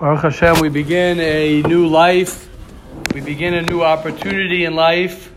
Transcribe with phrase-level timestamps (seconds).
[0.00, 2.48] Baruch Hashem, we begin a new life.
[3.12, 5.30] We begin a new opportunity in life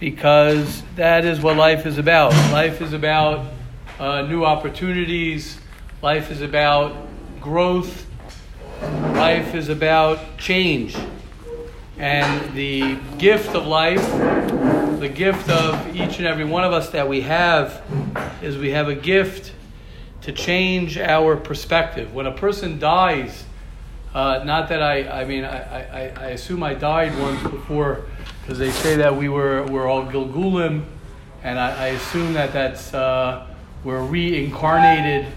[0.00, 2.32] because that is what life is about.
[2.50, 3.46] Life is about
[4.00, 5.58] uh, new opportunities.
[6.02, 7.06] Life is about
[7.40, 8.04] growth.
[8.80, 10.96] Life is about change.
[11.98, 14.04] And the gift of life,
[14.98, 17.80] the gift of each and every one of us that we have,
[18.42, 19.52] is we have a gift
[20.22, 22.12] to change our perspective.
[22.12, 23.44] When a person dies,
[24.14, 28.04] uh, not that I, I mean, I, I, I assume I died once before
[28.42, 30.84] because they say that we were, we're all Gilgulim,
[31.42, 33.46] and I, I assume that that's, uh,
[33.84, 35.32] we're reincarnated.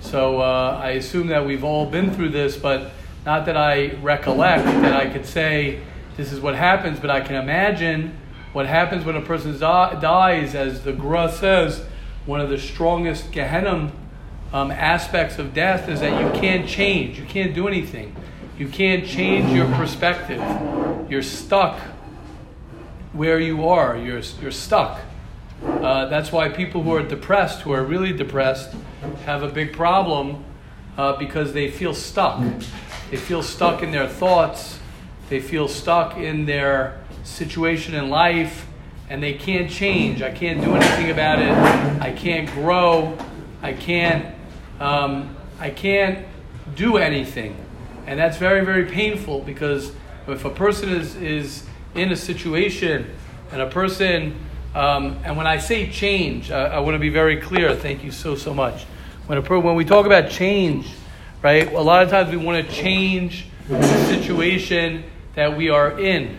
[0.00, 2.90] So uh, I assume that we've all been through this, but
[3.24, 5.80] not that I recollect that I could say
[6.16, 8.16] this is what happens, but I can imagine
[8.52, 11.84] what happens when a person dies, as the Gra says,
[12.24, 13.92] one of the strongest Gehenna
[14.52, 17.18] um, aspects of death is that you can't change.
[17.18, 18.14] You can't do anything.
[18.58, 20.40] You can't change your perspective.
[21.10, 21.78] You're stuck
[23.12, 23.96] where you are.
[23.96, 25.00] You're, you're stuck.
[25.62, 28.74] Uh, that's why people who are depressed, who are really depressed,
[29.24, 30.44] have a big problem
[30.96, 32.42] uh, because they feel stuck.
[33.10, 34.78] They feel stuck in their thoughts.
[35.28, 38.66] They feel stuck in their situation in life
[39.08, 40.22] and they can't change.
[40.22, 41.50] I can't do anything about it.
[42.02, 43.16] I can't grow.
[43.62, 44.35] I can't
[44.80, 46.26] um, I can't
[46.74, 47.56] do anything.
[48.06, 49.92] And that's very, very painful because
[50.28, 53.10] if a person is, is in a situation
[53.52, 54.36] and a person,
[54.74, 57.74] um, and when I say change, I, I want to be very clear.
[57.74, 58.84] Thank you so, so much.
[59.26, 60.86] When, a, when we talk about change,
[61.42, 65.04] right, a lot of times we want to change the situation
[65.34, 66.38] that we are in,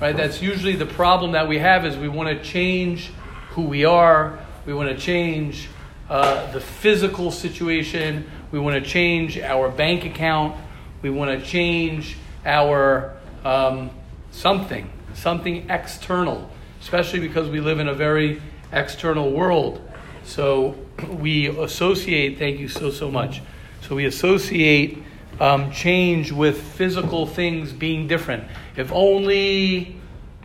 [0.00, 0.16] right?
[0.16, 3.10] That's usually the problem that we have is we want to change
[3.50, 4.38] who we are.
[4.66, 5.68] We want to change
[6.08, 8.30] uh, the physical situation.
[8.50, 10.56] We want to change our bank account.
[11.02, 13.14] We want to change our
[13.44, 13.90] um,
[14.30, 18.40] something, something external, especially because we live in a very
[18.72, 19.80] external world.
[20.24, 20.76] So
[21.08, 23.42] we associate, thank you so, so much.
[23.82, 25.02] So we associate
[25.40, 28.44] um, change with physical things being different.
[28.76, 29.96] If only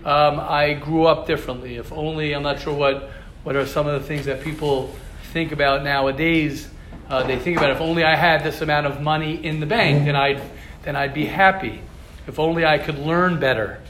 [0.05, 3.09] um, I grew up differently, if only, I'm not sure what,
[3.43, 4.93] what are some of the things that people
[5.33, 6.69] think about nowadays,
[7.09, 10.05] uh, they think about if only I had this amount of money in the bank,
[10.05, 10.39] then I'd,
[10.83, 11.81] then I'd be happy.
[12.27, 13.81] If only I could learn better,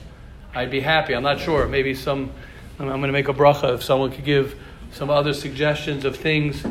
[0.56, 1.14] I'd be happy.
[1.14, 1.68] I'm not sure.
[1.68, 2.32] Maybe some,
[2.80, 4.58] I'm going to make a bracha if someone could give
[4.94, 6.64] some other suggestions of things.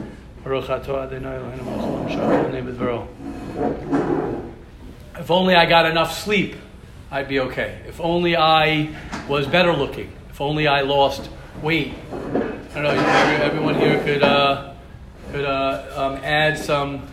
[5.19, 6.57] If only I got enough sleep,
[7.11, 7.83] I'd be okay.
[7.87, 8.97] If only I
[9.29, 10.11] was better looking.
[10.31, 11.29] If only I lost
[11.61, 11.93] weight.
[12.75, 13.45] I don't know.
[13.45, 14.73] Everyone here could uh,
[15.31, 17.07] could uh, um, add some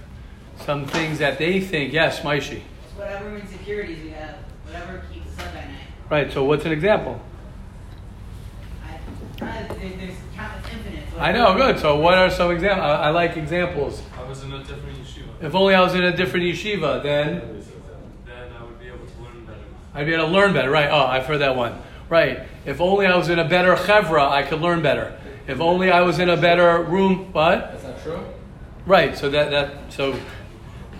[0.62, 1.92] some things that they think.
[1.92, 2.62] Yes, Maishi.
[2.96, 5.78] Whatever insecurities you have, whatever keeps us up at night.
[6.10, 6.32] Right.
[6.32, 7.20] So, what's an example?
[9.42, 11.04] I, there's countless infinite.
[11.18, 11.54] I know.
[11.58, 11.80] Good.
[11.80, 12.86] So, what are some examples?
[12.86, 14.02] I, I, like examples.
[14.18, 15.44] I was in a different yeshiva.
[15.44, 17.64] If only I was in a different yeshiva, then.
[18.26, 19.60] Then I would be able to learn better.
[19.94, 20.72] I'd be able to learn better.
[20.72, 20.90] Right.
[20.90, 21.82] Oh, I've heard that one.
[22.08, 22.44] Right.
[22.66, 25.19] If only I was in a better chevra, I could learn better.
[25.50, 27.34] If only I was in a better room.
[27.34, 27.72] What?
[27.72, 28.24] That's not true.
[28.86, 29.18] Right.
[29.18, 30.18] So that that so.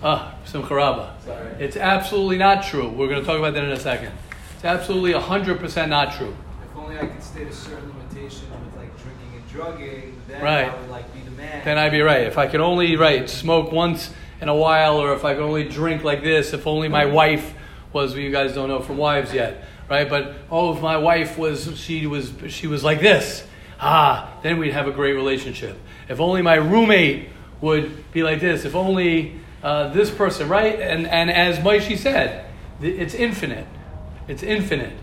[0.02, 1.18] Ah, Simcha Rabbah.
[1.20, 1.52] Sorry.
[1.60, 2.88] It's absolutely not true.
[2.88, 4.12] We're going to talk about that in a second.
[4.56, 6.34] It's absolutely 100% not true.
[6.64, 10.68] If only I could state a certain limitation with like drinking and drugging, then Right.
[10.72, 11.64] I would like be the man.
[11.64, 12.22] Then I'd be right.
[12.22, 15.68] If I could only, right, smoke once in a while, or if I could only
[15.68, 17.54] drink like this, if only my wife
[17.92, 20.08] was, well, you guys don't know from wives yet, right?
[20.08, 23.46] But, oh, if my wife was, she was, she was like this,
[23.80, 25.78] ah, then we'd have a great relationship.
[26.08, 27.28] If only my roommate
[27.60, 30.78] would be like this, if only uh, this person, right?
[30.78, 32.46] And, and as Maishi said,
[32.80, 33.66] it's infinite.
[34.28, 34.96] It's infinite.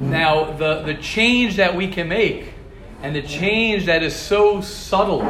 [0.00, 2.52] Now, the, the change that we can make,
[3.02, 5.22] and the change that is so subtle,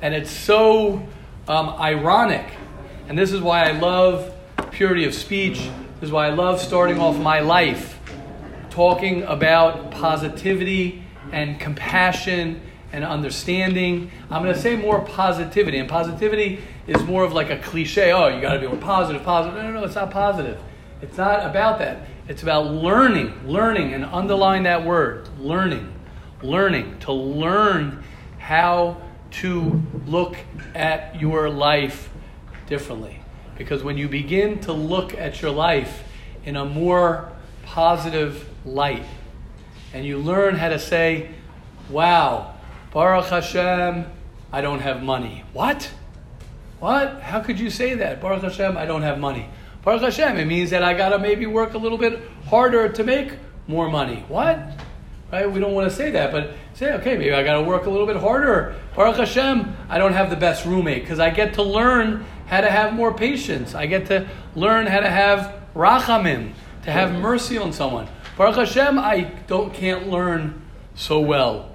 [0.00, 1.06] and it's so
[1.48, 2.46] um, ironic,
[3.08, 4.32] and this is why I love
[4.72, 5.58] purity of speech,
[6.00, 8.00] this is why I love starting off my life
[8.70, 12.60] talking about positivity and compassion
[12.92, 14.10] and understanding.
[14.30, 18.12] I'm going to say more positivity, and positivity is more of like a cliche.
[18.12, 19.56] Oh, you got to be more positive, positive.
[19.56, 20.60] No, no, no, it's not positive.
[21.00, 22.06] It's not about that.
[22.28, 25.92] It's about learning, learning, and underline that word learning,
[26.42, 28.04] learning, to learn
[28.38, 29.00] how
[29.30, 30.36] to look
[30.74, 32.10] at your life
[32.66, 33.18] differently.
[33.56, 36.04] Because when you begin to look at your life
[36.44, 37.32] in a more
[37.64, 39.04] positive light,
[39.92, 41.30] and you learn how to say,
[41.90, 42.54] wow,
[42.92, 44.06] Baruch Hashem,
[44.52, 45.44] I don't have money.
[45.52, 45.90] What?
[46.78, 47.20] What?
[47.20, 48.20] How could you say that?
[48.20, 49.48] Baruch Hashem, I don't have money.
[49.82, 53.32] Baruch Hashem, it means that I gotta maybe work a little bit harder to make
[53.66, 54.24] more money.
[54.28, 54.58] What?
[55.32, 55.50] Right?
[55.50, 58.06] We don't want to say that, but say, okay, maybe I gotta work a little
[58.06, 58.76] bit harder.
[58.94, 62.70] Baruch Hashem, I don't have the best roommate because I get to learn how to
[62.70, 63.74] have more patience.
[63.74, 66.52] I get to learn how to have rachamim,
[66.84, 68.08] to have mercy on someone.
[68.36, 70.62] Baruch Hashem, I don't can't learn
[70.94, 71.70] so well.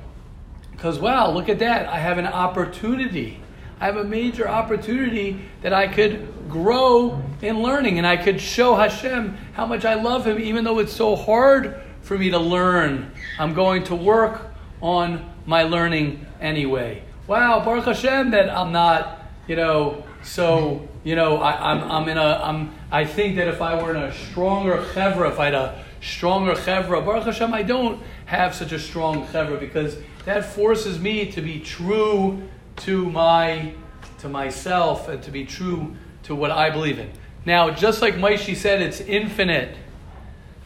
[0.71, 1.87] Because wow, look at that.
[1.87, 3.41] I have an opportunity.
[3.79, 8.75] I have a major opportunity that I could grow in learning and I could show
[8.75, 13.11] Hashem how much I love him, even though it's so hard for me to learn.
[13.37, 14.47] I'm going to work
[14.81, 17.03] on my learning anyway.
[17.27, 22.09] Wow, Baruch Hashem that I'm not, you know, so you know, I, am I'm, I'm
[22.09, 25.45] in a I'm I think that if I were in a stronger chevra, if I
[25.45, 30.45] had a stronger chevra, Baruch Hashem, I don't have such a strong chevra because that
[30.53, 32.41] forces me to be true
[32.77, 33.73] to my
[34.19, 37.11] to myself and to be true to what I believe in.
[37.45, 39.77] Now, just like Maishi said, it's infinite.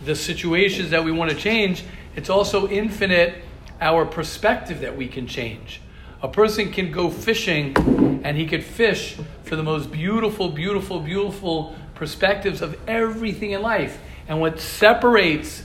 [0.04, 1.84] The situations that we want to change,
[2.16, 3.44] it's also infinite
[3.80, 5.82] our perspective that we can change.
[6.24, 7.76] A person can go fishing
[8.24, 14.00] and he could fish for the most beautiful, beautiful, beautiful perspectives of everything in life.
[14.28, 15.64] And what separates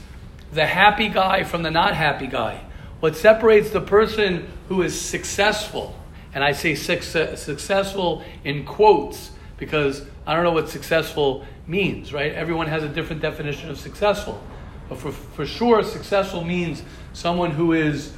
[0.51, 2.61] the happy guy from the not happy guy,
[2.99, 5.95] what separates the person who is successful,
[6.33, 12.33] and I say success, successful in quotes because I don't know what successful means, right?
[12.33, 14.41] Everyone has a different definition of successful.
[14.89, 16.83] But for, for sure, successful means
[17.13, 18.13] someone who is,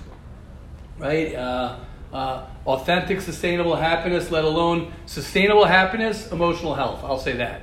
[0.97, 1.79] right, uh,
[2.13, 7.03] uh, authentic, sustainable happiness, let alone sustainable happiness, emotional health.
[7.03, 7.61] I'll say that.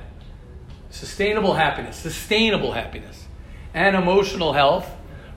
[0.89, 3.25] Sustainable happiness, sustainable happiness,
[3.73, 4.89] and emotional health,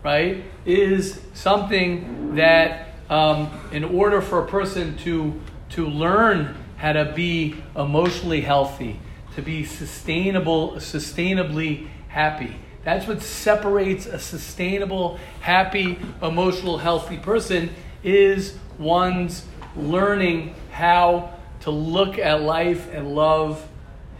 [0.02, 7.12] right, is something that um, in order for a person to, to learn how to
[7.14, 8.98] be emotionally healthy,
[9.34, 12.56] to be sustainable, sustainably happy.
[12.84, 17.70] That's what separates a sustainable, happy, emotional, healthy person
[18.02, 19.44] is one's
[19.76, 23.66] learning how to look at life and love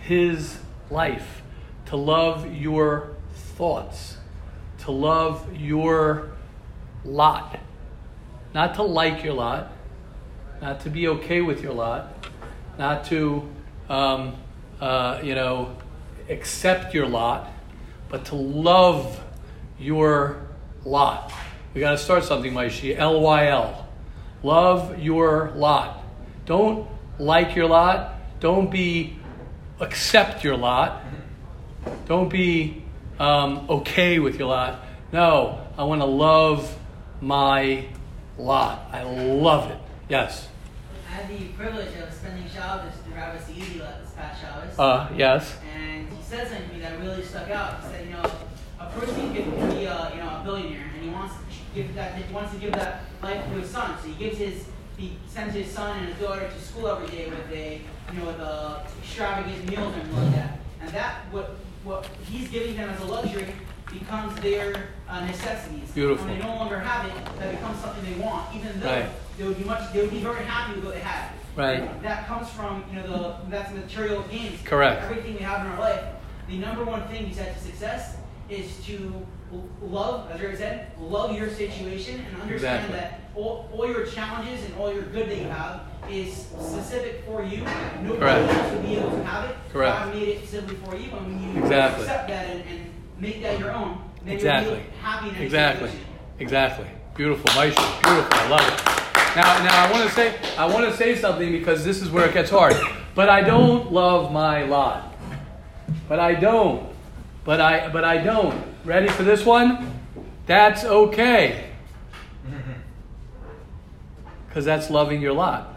[0.01, 0.59] his
[0.91, 1.43] life,
[1.87, 4.17] to love your thoughts,
[4.79, 6.31] to love your
[7.05, 7.59] lot.
[8.55, 9.73] Not to like your lot,
[10.61, 12.27] not to be okay with your lot,
[12.79, 13.49] not to,
[13.89, 14.35] um,
[14.81, 15.77] uh, you know,
[16.29, 17.51] accept your lot,
[18.09, 19.21] but to love
[19.79, 20.43] your
[20.85, 21.33] lot.
[21.75, 22.97] We got to start something, Maishi.
[22.99, 23.89] L Y L.
[24.43, 26.03] Love your lot.
[26.47, 26.89] Don't
[27.19, 28.15] like your lot.
[28.41, 29.20] Don't be
[29.81, 31.03] accept your lot.
[32.07, 32.83] Don't be
[33.19, 34.85] um, okay with your lot.
[35.13, 36.77] No, I want to love
[37.21, 37.87] my
[38.39, 38.89] lot.
[38.93, 39.79] I love it.
[40.09, 40.49] Yes.
[41.09, 44.79] I had the privilege of spending Shabbos with Rabbi Seidi this past Shabbos.
[44.79, 45.57] Uh, yes.
[45.75, 47.83] And he said something to me that really stuck out.
[47.83, 48.31] He said, you know,
[48.79, 51.41] a person can be a, you know, a billionaire and he wants to
[51.75, 53.97] give that he wants to give that life to his son.
[54.01, 54.67] So he gives his
[55.01, 57.81] he sends his son and his daughter to school every day with a
[58.13, 60.59] you know a extravagant meals and like that.
[60.83, 63.47] And that what what he's giving them as a luxury
[63.91, 65.91] becomes their uh, necessities.
[65.93, 66.27] Beautiful.
[66.27, 69.09] When they no longer have it, that becomes something they want, even though Right.
[69.39, 71.33] they would be much they would be very happy with what they have.
[71.57, 71.81] Right.
[71.81, 74.61] And that comes from you know the that's material gains.
[74.65, 75.03] Correct.
[75.05, 76.05] Everything we have in our life.
[76.49, 78.17] The number one thing he said to success
[78.49, 79.27] is to
[79.81, 82.99] love, as Rick said, love your situation and understand Exactly.
[82.99, 87.43] that all, all your challenges and all your good that you have is specific for
[87.45, 87.59] you.
[88.03, 88.53] Nobody Correct.
[88.53, 89.57] else will be able to have it.
[89.73, 89.97] Correct.
[89.97, 92.03] God made it simply for you, and when you Exactly.
[92.03, 94.73] accept that and, and make that your own, then Exactly.
[94.73, 95.91] you'll be happy Exactly.
[96.39, 96.87] Exactly.
[97.15, 97.51] Beautiful.
[97.51, 98.03] Maisha.
[98.03, 98.39] Beautiful.
[98.39, 99.37] I love it.
[99.37, 102.27] Now, now I want to say I want to say something because this is where
[102.27, 102.75] it gets hard.
[103.15, 105.15] But I don't love my lot.
[106.09, 106.89] But I don't.
[107.45, 108.65] But I but I don't.
[108.85, 110.01] Ready for this one?
[110.47, 111.70] That's okay.
[114.51, 115.77] Because that's loving your lot.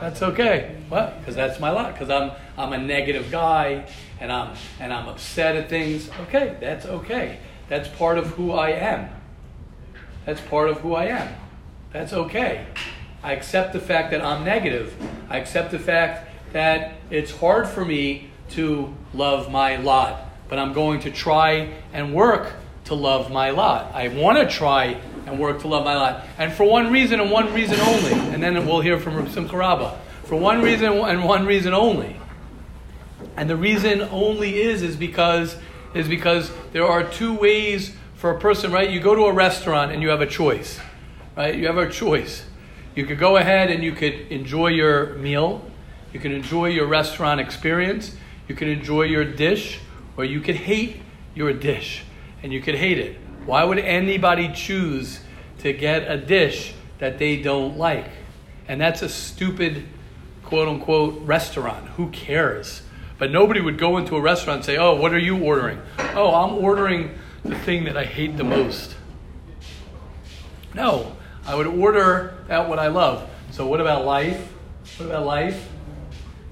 [0.00, 0.74] That's okay.
[0.88, 1.20] What?
[1.20, 1.92] Because that's my lot.
[1.92, 3.86] Because I'm I'm a negative guy,
[4.18, 6.10] and I'm and I'm upset at things.
[6.22, 7.38] Okay, that's okay.
[7.68, 9.10] That's part of who I am.
[10.26, 11.34] That's part of who I am.
[11.92, 12.66] That's okay.
[13.22, 14.94] I accept the fact that I'm negative.
[15.28, 20.72] I accept the fact that it's hard for me to love my lot, but I'm
[20.72, 22.54] going to try and work
[22.86, 23.94] to love my lot.
[23.94, 26.26] I want to try and work to love my lot.
[26.38, 28.12] And for one reason and one reason only.
[28.12, 29.98] And then we'll hear from Simcha Rabba.
[30.24, 32.16] For one reason and one reason only.
[33.36, 35.56] And the reason only is is because
[35.94, 38.90] is because there are two ways for a person, right?
[38.90, 40.80] You go to a restaurant and you have a choice.
[41.36, 41.54] Right?
[41.54, 42.44] You have a choice.
[42.94, 45.64] You could go ahead and you could enjoy your meal.
[46.12, 48.14] You can enjoy your restaurant experience.
[48.48, 49.80] You can enjoy your dish,
[50.16, 51.00] or you could hate
[51.34, 52.04] your dish
[52.42, 53.18] and you could hate it.
[53.46, 55.20] Why would anybody choose
[55.58, 58.08] to get a dish that they don't like?
[58.68, 59.84] And that's a stupid
[60.44, 61.88] quote unquote restaurant.
[61.90, 62.82] Who cares?
[63.18, 65.80] But nobody would go into a restaurant and say, Oh, what are you ordering?
[66.14, 68.94] Oh, I'm ordering the thing that I hate the most.
[70.74, 73.28] No, I would order that what I love.
[73.50, 74.52] So, what about life?
[74.96, 75.68] What about life?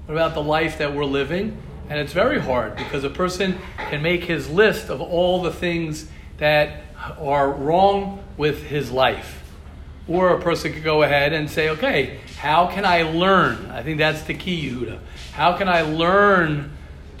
[0.05, 1.61] What about the life that we're living?
[1.89, 6.07] And it's very hard because a person can make his list of all the things
[6.41, 6.81] that
[7.19, 9.43] are wrong with his life.
[10.07, 13.69] Or a person could go ahead and say, okay, how can I learn?
[13.69, 14.97] I think that's the key, Yehuda.
[15.33, 16.75] How can I learn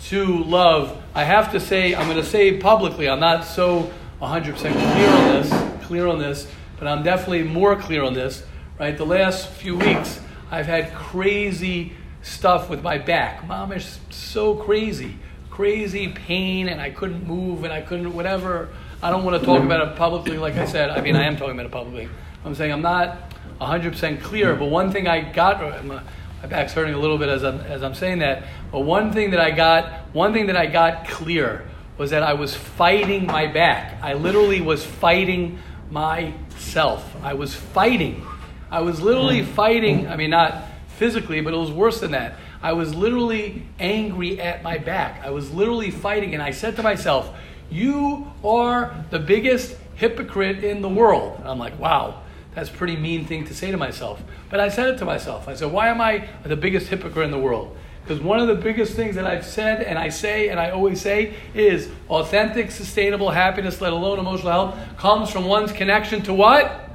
[0.05, 0.99] to love?
[1.13, 5.27] I have to say, I'm going to say publicly, I'm not so 100% clear on
[5.27, 6.47] this, clear on this,
[6.79, 8.43] but I'm definitely more clear on this.
[8.79, 13.47] Right, the last few weeks, I've had crazy stuff with my back.
[13.47, 15.19] Mom is so crazy,
[15.51, 18.69] crazy pain, and I couldn't move, and I couldn't whatever.
[19.03, 20.37] I don't want to talk about it publicly.
[20.37, 22.07] Like I said, I mean, I am talking about it publicly.
[22.45, 25.83] I'm saying I'm not 100% clear, but one thing I got.
[25.83, 26.01] My,
[26.41, 28.43] my back's hurting a little bit as I'm, as I'm saying that.
[28.71, 31.67] But one thing that I got, one thing that I got clear
[31.97, 33.99] was that I was fighting my back.
[34.03, 37.15] I literally was fighting myself.
[37.23, 38.25] I was fighting.
[38.69, 39.53] I was literally mm-hmm.
[39.53, 40.07] fighting.
[40.07, 40.63] I mean, not
[40.97, 42.35] physically, but it was worse than that.
[42.61, 45.25] I was literally angry at my back.
[45.25, 47.35] I was literally fighting, and I said to myself,
[47.71, 51.37] You are the biggest hypocrite in the world.
[51.39, 52.21] And I'm like, Wow,
[52.53, 54.21] that's a pretty mean thing to say to myself.
[54.49, 55.47] But I said it to myself.
[55.47, 57.75] I said, Why am I the biggest hypocrite in the world?
[58.03, 60.99] Because one of the biggest things that I've said and I say and I always
[60.99, 66.89] say is authentic, sustainable happiness, let alone emotional health, comes from one's connection to what?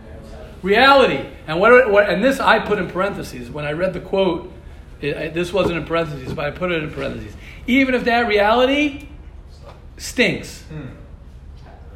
[0.62, 1.25] Reality.
[1.47, 3.49] And what, what and this I put in parentheses.
[3.49, 4.52] When I read the quote,
[5.00, 7.35] it, this wasn't in parentheses, but I put it in parentheses.
[7.66, 9.09] Even if that reality
[9.96, 10.64] stinks.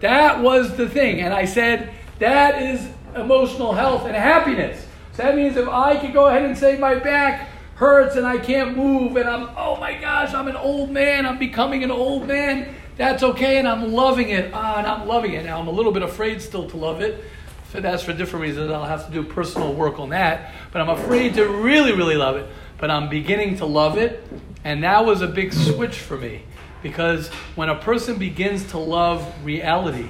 [0.00, 1.21] That was the thing.
[1.21, 4.87] And I said, that is emotional health and happiness.
[5.12, 8.38] So that means if I could go ahead and say my back hurts and I
[8.38, 12.26] can't move and I'm, oh my gosh, I'm an old man, I'm becoming an old
[12.26, 14.50] man, that's okay and I'm loving it.
[14.52, 15.45] Ah, and I'm loving it.
[15.45, 17.25] Now I'm a little bit afraid still to love it.
[17.73, 18.71] So that's for different reasons.
[18.71, 20.52] I'll have to do personal work on that.
[20.73, 22.47] But I'm afraid to really, really love it.
[22.78, 24.23] But I'm beginning to love it.
[24.64, 26.42] And that was a big switch for me.
[26.83, 30.09] Because when a person begins to love reality,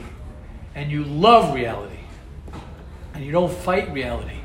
[0.75, 1.99] and you love reality,
[3.15, 4.39] and you don't fight reality,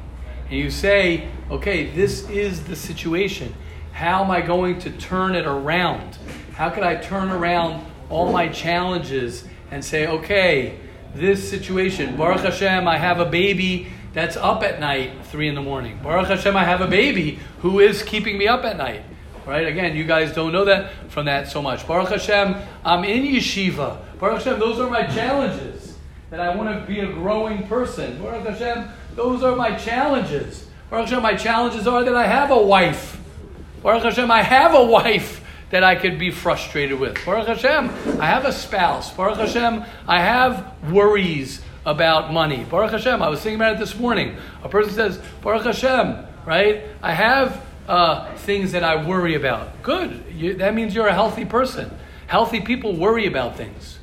[0.50, 3.53] and you say, okay, this is the situation.
[3.91, 6.17] How am I going to turn it around?
[6.53, 10.77] How can I turn around all my challenges and say, okay,
[11.13, 15.62] this situation, Baruch Hashem, I have a baby that's up at night, three in the
[15.62, 16.00] morning.
[16.01, 19.03] Baruch Hashem, I have a baby who is keeping me up at night.
[19.45, 19.67] Right?
[19.67, 21.87] Again, you guys don't know that from that so much.
[21.87, 23.99] Baruch Hashem, I'm in yeshiva.
[24.19, 25.97] Baruch Hashem, those are my challenges.
[26.31, 28.21] That I want to be a growing person.
[28.21, 30.67] Baruch Hashem, those are my challenges.
[30.89, 33.21] Baruch Hashem, my challenges are that I have a wife.
[33.83, 37.23] Baruch Hashem, I have a wife that I could be frustrated with.
[37.25, 39.13] Baruch Hashem, I have a spouse.
[39.13, 42.63] Baruch Hashem, I have worries about money.
[42.63, 44.37] Baruch Hashem, I was thinking about it this morning.
[44.63, 46.83] A person says, Baruch Hashem, right?
[47.01, 49.81] I have uh, things that I worry about.
[49.83, 50.23] Good.
[50.31, 51.91] You, that means you're a healthy person.
[52.27, 53.99] Healthy people worry about things.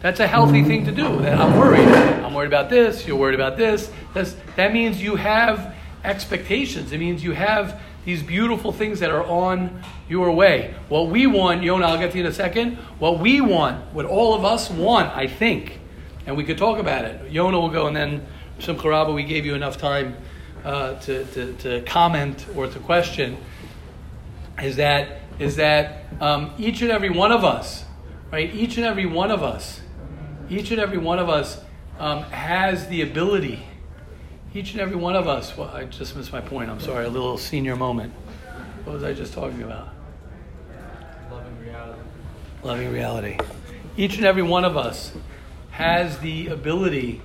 [0.00, 1.20] That's a healthy thing to do.
[1.22, 1.88] That I'm worried.
[1.88, 3.06] I'm worried about this.
[3.06, 3.90] You're worried about this.
[4.14, 6.92] That's, that means you have expectations.
[6.92, 10.74] It means you have these beautiful things that are on your way.
[10.88, 12.76] What we want, Yona, I'll get to you in a second.
[13.00, 15.80] What we want, what all of us want, I think,
[16.24, 17.32] and we could talk about it.
[17.32, 18.24] Yona will go, and then
[18.60, 20.16] Simcha Rabba, we gave you enough time
[20.66, 23.38] uh, to, to, to, comment or to question.
[24.62, 27.84] Is that is that um, each and every one of us,
[28.32, 28.52] right?
[28.54, 29.80] Each and every one of us,
[30.50, 31.60] each and every one of us
[31.98, 33.62] um, has the ability
[34.56, 36.70] each and every one of us, well, I just missed my point.
[36.70, 38.14] I'm sorry, a little senior moment.
[38.84, 39.88] What was I just talking about?
[41.30, 42.00] Loving reality.
[42.62, 43.38] Loving reality.
[43.98, 45.12] Each and every one of us
[45.72, 47.20] has the ability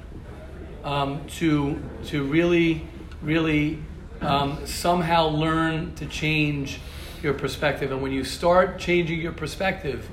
[0.84, 2.86] um, to, to really,
[3.22, 3.80] really
[4.22, 6.80] um, somehow learn to change
[7.24, 7.92] your perspective.
[7.92, 10.10] And when you start changing your perspective,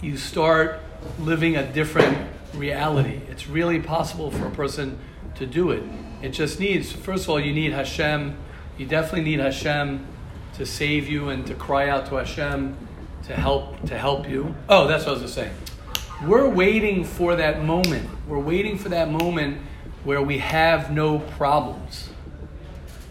[0.00, 0.80] you start
[1.18, 2.16] living a different
[2.54, 3.20] reality.
[3.28, 4.98] It's really possible for a person
[5.36, 5.82] to do it.
[6.22, 8.36] It just needs, first of all, you need Hashem.
[8.78, 10.06] You definitely need Hashem
[10.54, 12.76] to save you and to cry out to Hashem
[13.24, 14.54] to help to help you.
[14.68, 16.26] Oh, that's what I was going to say.
[16.26, 18.08] We're waiting for that moment.
[18.28, 19.60] We're waiting for that moment
[20.04, 22.10] where we have no problems.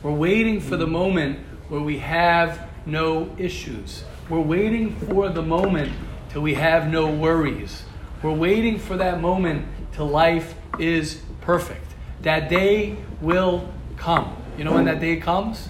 [0.01, 4.03] We're waiting for the moment where we have no issues.
[4.29, 5.91] We're waiting for the moment
[6.29, 7.83] till we have no worries.
[8.21, 11.93] We're waiting for that moment till life is perfect.
[12.21, 14.37] That day will come.
[14.57, 15.69] You know when that day comes?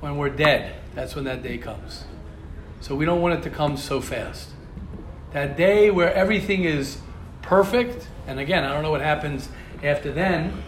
[0.00, 0.76] When we're dead.
[0.94, 2.04] That's when that day comes.
[2.80, 4.50] So we don't want it to come so fast.
[5.32, 6.98] That day where everything is
[7.40, 9.48] perfect, and again, I don't know what happens
[9.82, 10.62] after then,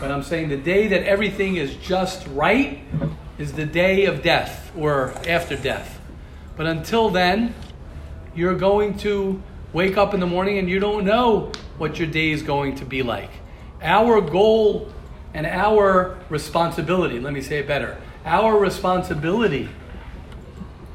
[0.00, 2.80] but I'm saying the day that everything is just right
[3.38, 6.00] is the day of death or after death.
[6.56, 7.54] But until then,
[8.34, 9.42] you're going to
[9.72, 12.84] wake up in the morning and you don't know what your day is going to
[12.84, 13.30] be like.
[13.80, 14.92] Our goal
[15.34, 19.68] and our responsibility, let me say it better, our responsibility,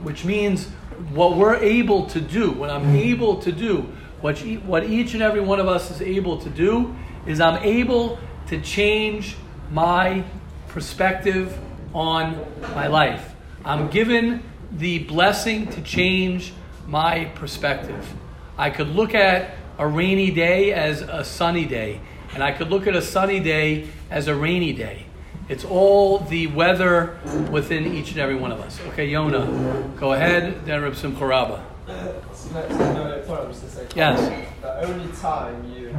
[0.03, 0.67] which means
[1.11, 3.81] what we're able to do, what I'm able to do,
[4.21, 6.95] what, what each and every one of us is able to do,
[7.27, 8.17] is I'm able
[8.47, 9.35] to change
[9.71, 10.23] my
[10.69, 11.57] perspective
[11.93, 13.35] on my life.
[13.65, 16.53] I'm given the blessing to change
[16.87, 18.13] my perspective.
[18.57, 21.99] I could look at a rainy day as a sunny day,
[22.33, 25.05] and I could look at a sunny day as a rainy day.
[25.49, 27.17] It's all the weather
[27.51, 28.79] within each and every one of us.
[28.87, 31.65] Okay, Yona, go ahead, then Reb Simcha Rabba.
[31.87, 33.87] Uh, so next, no, point I was to say.
[33.95, 34.47] Yes.
[34.61, 35.95] The only time you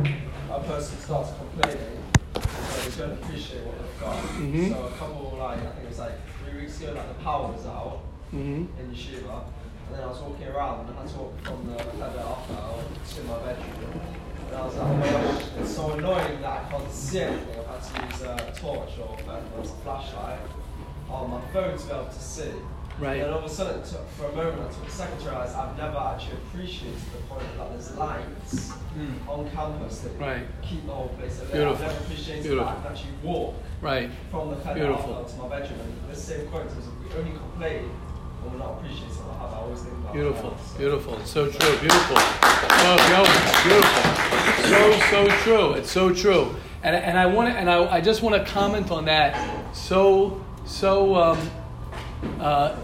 [0.58, 2.02] a person starts complaining,
[2.34, 4.16] so they don't appreciate what they've got.
[4.16, 4.72] Mhm.
[4.72, 6.12] So a couple, like I think it was like
[6.44, 8.00] three weeks ago, like the power was out
[8.34, 8.78] Mm-hmm.
[8.78, 9.40] in Yeshiva,
[9.86, 12.54] and then I was walking around and I had to walk from the header after
[13.14, 14.00] to my bedroom.
[14.48, 17.58] And I was like, oh my gosh, it's so annoying that I can't see anything.
[17.60, 20.40] I've had to use a torch or a flashlight
[21.08, 22.52] on my phone to be able to see.
[22.98, 23.14] Right.
[23.20, 25.24] And then all of a sudden, took, for a moment, I took a second to
[25.30, 28.72] realize I've never actually appreciated the point that there's lights
[29.28, 30.42] on campus that Right.
[30.62, 31.52] keep the whole place lit.
[31.52, 31.74] Beautiful.
[31.74, 32.64] I've never appreciated Beautiful.
[32.66, 34.10] that I can actually walk Right.
[34.32, 35.24] from the fed Beautiful.
[35.24, 35.80] to my bedroom.
[35.80, 37.88] And the same quote is we only complain
[38.42, 39.52] when we're not appreciating what have.
[39.54, 40.60] I always think about Beautiful, that.
[40.66, 41.18] So- beautiful.
[41.24, 41.78] So true.
[41.78, 42.16] Beautiful.
[42.20, 44.68] Oh, beautiful.
[44.68, 45.72] So, so true.
[45.74, 46.56] It's so true.
[46.82, 49.74] And, and I want to, and I, I just want to comment on that.
[49.74, 51.50] So, so, um,
[52.40, 52.74] uh,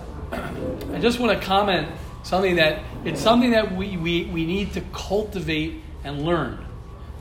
[0.92, 1.88] I just want to comment
[2.22, 6.64] something that it's something that we, we, we need to cultivate and learn.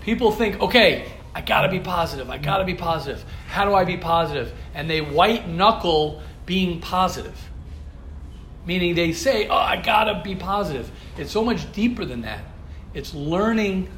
[0.01, 2.29] People think, okay, I gotta be positive.
[2.29, 3.23] I gotta be positive.
[3.47, 4.53] How do I be positive?
[4.73, 7.37] And they white knuckle being positive
[8.65, 12.39] meaning they say, "Oh, I gotta be positive." It's so much deeper than that.
[12.93, 13.89] It's learning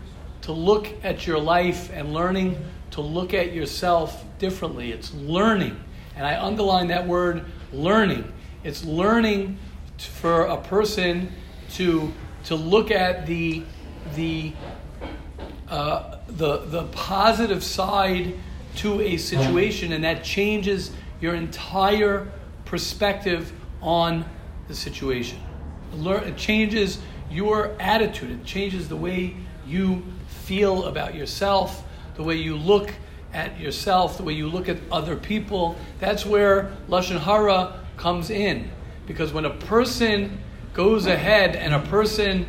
[0.42, 2.58] to look at your life and learning
[2.92, 4.92] to look at yourself differently.
[4.92, 5.80] It's learning,
[6.16, 8.32] and I underline that word learning.
[8.66, 9.60] It's learning
[10.00, 11.32] for a person
[11.76, 12.12] to
[12.46, 13.62] to look at the
[14.16, 14.54] the
[15.70, 18.34] uh, the the positive side
[18.78, 22.28] to a situation, and that changes your entire
[22.66, 24.26] perspective on
[24.68, 25.40] the situation.
[25.94, 26.98] Learn, it changes
[27.30, 28.32] your attitude.
[28.32, 29.36] It changes the way
[29.68, 32.92] you feel about yourself, the way you look
[33.32, 35.76] at yourself, the way you look at other people.
[36.00, 38.70] That's where lashon hara comes in,
[39.08, 40.40] because when a person
[40.74, 42.46] goes ahead and a person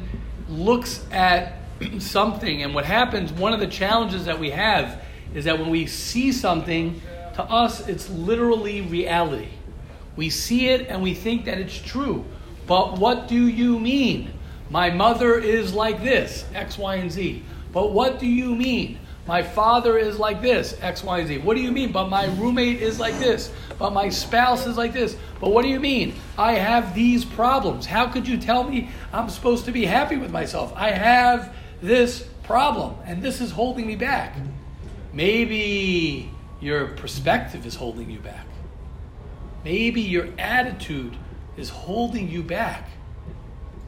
[0.48, 1.54] looks at
[1.98, 5.02] something, and what happens, one of the challenges that we have
[5.34, 7.00] is that when we see something,
[7.34, 9.48] to us, it's literally reality.
[10.16, 12.24] We see it and we think that it's true.
[12.66, 14.32] But what do you mean?
[14.70, 17.42] My mother is like this, X, Y, and Z.
[17.72, 18.98] But what do you mean?
[19.26, 21.38] My father is like this, X, Y, Z.
[21.38, 21.90] What do you mean?
[21.90, 23.52] But my roommate is like this.
[23.78, 25.16] But my spouse is like this.
[25.40, 26.14] But what do you mean?
[26.38, 27.86] I have these problems.
[27.86, 30.72] How could you tell me I'm supposed to be happy with myself?
[30.76, 34.36] I have this problem, and this is holding me back.
[35.12, 38.46] Maybe your perspective is holding you back.
[39.64, 41.16] Maybe your attitude
[41.56, 42.88] is holding you back.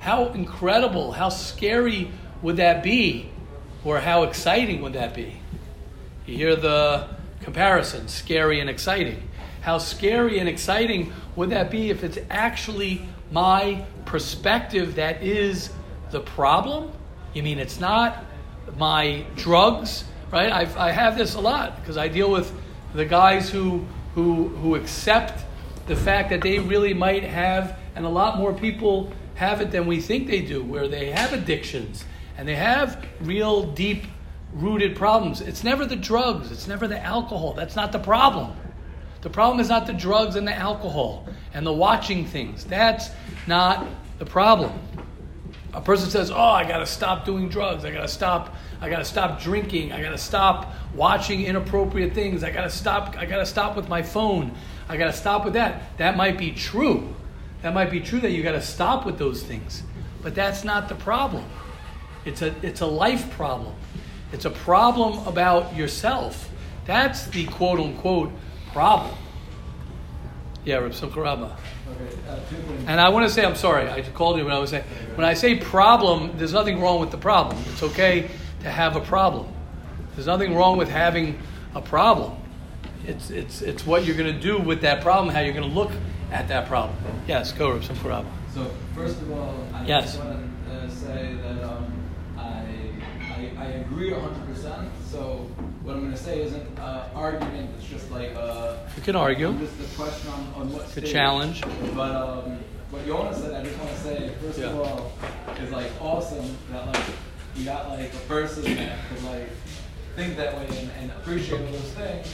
[0.00, 2.10] How incredible, how scary
[2.42, 3.30] would that be?
[3.84, 5.40] Or how exciting would that be?
[6.26, 7.08] You hear the
[7.42, 9.28] comparison scary and exciting.
[9.60, 15.70] How scary and exciting would that be if it's actually my perspective that is
[16.10, 16.92] the problem?
[17.34, 18.24] You mean it's not
[18.76, 20.50] my drugs, right?
[20.50, 22.52] I've, I have this a lot because I deal with
[22.94, 25.44] the guys who, who, who accept
[25.86, 29.86] the fact that they really might have, and a lot more people have it than
[29.86, 32.04] we think they do, where they have addictions
[32.38, 34.04] and they have real deep
[34.54, 35.42] rooted problems.
[35.42, 37.52] It's never the drugs, it's never the alcohol.
[37.52, 38.56] That's not the problem.
[39.20, 42.64] The problem is not the drugs and the alcohol and the watching things.
[42.64, 43.10] That's
[43.46, 43.86] not
[44.18, 44.72] the problem.
[45.74, 47.84] A person says, "Oh, I got to stop doing drugs.
[47.84, 49.92] I got to stop I got to stop drinking.
[49.92, 52.44] I got to stop watching inappropriate things.
[52.44, 53.16] I got to stop.
[53.18, 54.54] I got to stop with my phone.
[54.88, 55.96] I got to stop with that.
[55.98, 57.14] That might be true.
[57.62, 59.82] That might be true that you got to stop with those things.
[60.22, 61.44] But that's not the problem.
[62.28, 63.74] It's a it's a life problem.
[64.32, 66.50] It's a problem about yourself.
[66.84, 68.30] That's the quote unquote
[68.72, 69.14] problem.
[70.64, 71.44] Yeah, Reb Simcha Rabbah.
[71.46, 72.38] Okay, uh.
[72.86, 75.26] And I want to say, I'm sorry, I called you when I was saying, when
[75.26, 77.56] I say problem, there's nothing wrong with the problem.
[77.72, 78.28] It's okay
[78.62, 79.46] to have a problem.
[80.14, 81.40] There's nothing wrong with having
[81.74, 82.36] a problem.
[83.06, 85.74] It's, it's, it's what you're going to do with that problem, how you're going to
[85.74, 85.92] look
[86.32, 86.96] at that problem.
[87.26, 88.28] Yes, go, Reb Simcha Rabbah.
[88.52, 90.16] So first of all, I Yes.
[90.16, 91.57] just want to uh, say that
[93.70, 94.46] agree 100.
[94.54, 95.46] percent So
[95.82, 97.70] what I'm going to say isn't an argument.
[97.78, 99.52] It's just like uh, You can argue.
[99.58, 101.12] just a question on, on what Good stage.
[101.12, 101.62] challenge.
[101.94, 102.58] But um,
[102.90, 104.66] what Yona said, I just want to say first Yeah.
[104.66, 105.12] of all,
[105.62, 107.04] is like awesome that like
[107.56, 109.48] you got like a person that could like
[110.16, 112.28] think that way and, and appreciate all those things.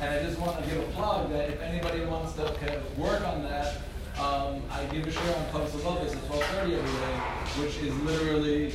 [0.00, 2.98] And I just want to give a plug that if anybody wants to kind of
[2.98, 3.76] work on that,
[4.18, 7.94] um, I give a share on Clubs of Locus at 12:30 every day, which is
[8.00, 8.72] literally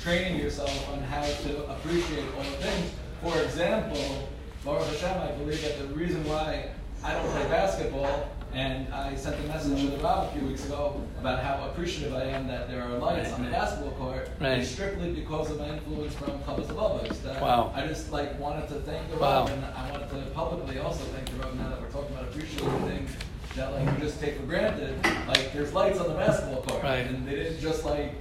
[0.00, 2.92] training yourself on how to appreciate all the things.
[3.22, 4.28] For example,
[4.64, 6.70] Baruch Hashem, I believe that the reason why
[7.02, 10.64] I don't play basketball, and I sent a message to the Rav a few weeks
[10.64, 14.58] ago about how appreciative I am that there are lights on the basketball court, Right.
[14.58, 17.72] is strictly because of my influence from Clubs of Wow.
[17.74, 19.42] I just like wanted to thank the Wow.
[19.42, 22.28] Rav, and I wanted to publicly also thank the Rob now that we're talking about
[22.28, 23.10] appreciating things
[23.56, 24.94] that like we just take for granted.
[25.26, 27.06] Like there's lights on the basketball court, Right.
[27.06, 28.12] and they didn't just like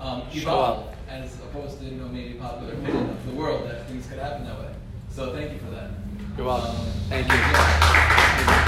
[0.00, 0.91] um, evolve.
[1.12, 4.44] As opposed to you know maybe popular opinion of the world that things could happen
[4.46, 4.72] that way.
[5.10, 5.90] So thank you for that.
[6.38, 6.70] You're welcome.
[6.74, 7.34] Um, Thank you.
[7.34, 8.62] yeah.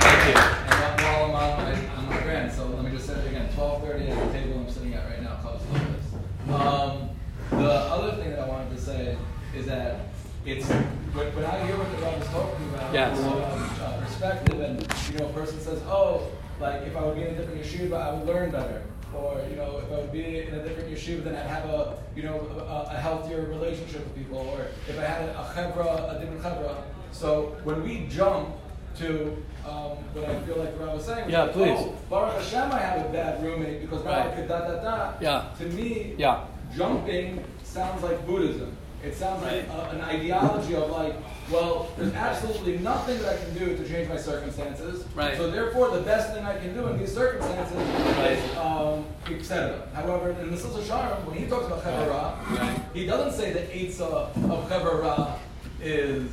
[0.00, 0.40] Thank you.
[0.40, 3.48] And while I'm on my, on my brand, so let me just say it again,
[3.54, 6.54] twelve thirty at the table I'm sitting at right now, to.
[6.54, 7.10] Um,
[7.50, 9.16] the other thing that I wanted to say
[9.56, 10.00] is that
[10.44, 13.18] it's, when, when I hear what the Rav is talking about, Yes.
[13.18, 17.22] um, uh, perspective, and, you know, a person says, oh, like, if I would be
[17.22, 18.82] in a different yeshiva, I would learn better.
[19.14, 21.96] Or, you know, if I would be in a different yeshiva, then I'd have a,
[22.14, 24.38] you know, a, a healthier relationship with people.
[24.38, 26.76] Or if I had a, a chevra, a different chevra.
[27.12, 28.48] So when we jump
[28.98, 31.78] to um, what I feel like Rav was saying, Yeah, like, please.
[31.78, 34.34] Oh, Baruch Hashem, I have a bad roommate because Right.
[34.34, 35.12] could da da da.
[35.20, 35.44] Yeah.
[35.58, 36.44] To me, Yeah.
[36.76, 38.76] jumping sounds like Buddhism.
[39.06, 41.14] It sounds like a, an ideology of like,
[41.50, 45.04] well, there's absolutely nothing that I can do to change my circumstances.
[45.14, 45.36] Right.
[45.36, 49.88] So therefore, the best thing I can do in these circumstances is, um, etc.
[49.94, 52.80] However, in the Mesilas Yesharim, when he talks about Chevra, Right.
[52.94, 55.38] he doesn't say the Eitzah of Chevra
[55.80, 56.28] is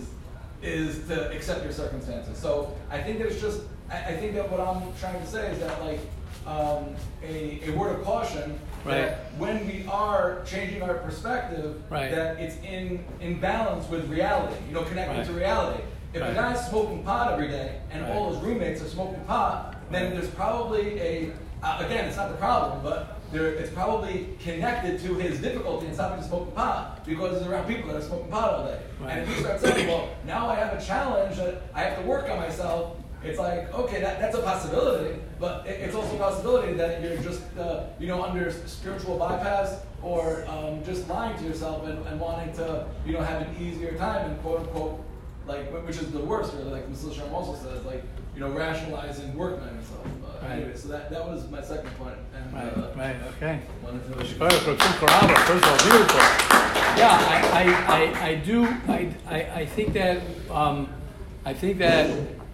[0.63, 2.37] is to accept your circumstances.
[2.37, 5.51] So I think that it's just, I, I think that what I'm trying to say
[5.51, 5.99] is that like
[6.47, 8.95] um, a, a word of caution Right.
[8.97, 12.11] that when we are changing our perspective, Right.
[12.11, 15.25] that it's in, in balance with reality, you know, connecting Right.
[15.27, 15.83] to reality.
[16.13, 16.31] If Right.
[16.31, 20.29] a guy's smoking pot every day and all his roommates are smoking pot, then there's
[20.29, 21.31] probably a,
[21.63, 25.93] uh, again, it's not the problem, but there, it's probably connected to his difficulty in
[25.93, 28.77] stopping smoking pot because he's around people that are smoking pot all day.
[29.07, 32.03] And if you start saying, well, now I have a challenge that I have to
[32.05, 36.71] work on myself, it's like, okay, that, that's a possibility, but it's also a possibility
[36.71, 41.85] that you're just, uh, you know, under spiritual bypass or um, just lying to yourself
[41.85, 45.03] and, and wanting to, you know, have an easier time and quote unquote,
[45.45, 48.01] like, which is the worst, really, like Mesilas Yesharim also says, like,
[48.33, 50.05] you know, rationalizing work on yourself.
[50.05, 50.51] Uh, Right.
[50.51, 52.15] Anyway, so that, that was my second point.
[52.33, 52.77] And, Right.
[52.77, 53.15] uh, Right.
[53.35, 53.59] Okay.
[53.83, 56.19] wanted to- First of all, beautiful.
[56.95, 58.63] Yeah, I, I, I, I do.
[58.87, 60.21] I, I, I think that.
[60.49, 60.87] Um,
[61.43, 62.09] I think that.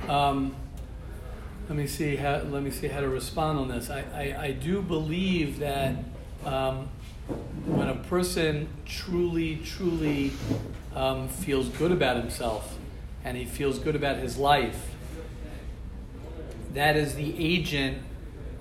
[0.07, 0.55] Um,
[1.69, 2.37] let me see how.
[2.39, 3.91] Let me see how to respond on this.
[3.91, 5.95] I, I, I do believe that
[6.43, 6.89] um,
[7.67, 10.31] when a person truly, truly
[10.95, 12.75] um, feels good about himself,
[13.23, 14.95] and he feels good about his life,
[16.73, 17.99] that is the agent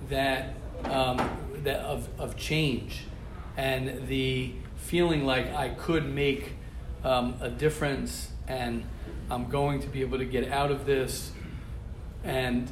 [0.09, 1.17] that um,
[1.63, 3.05] that of, of change
[3.57, 6.51] and the feeling like I could make
[7.03, 8.85] um, a difference and
[9.31, 11.31] I'm going to be able to get out of this
[12.23, 12.71] and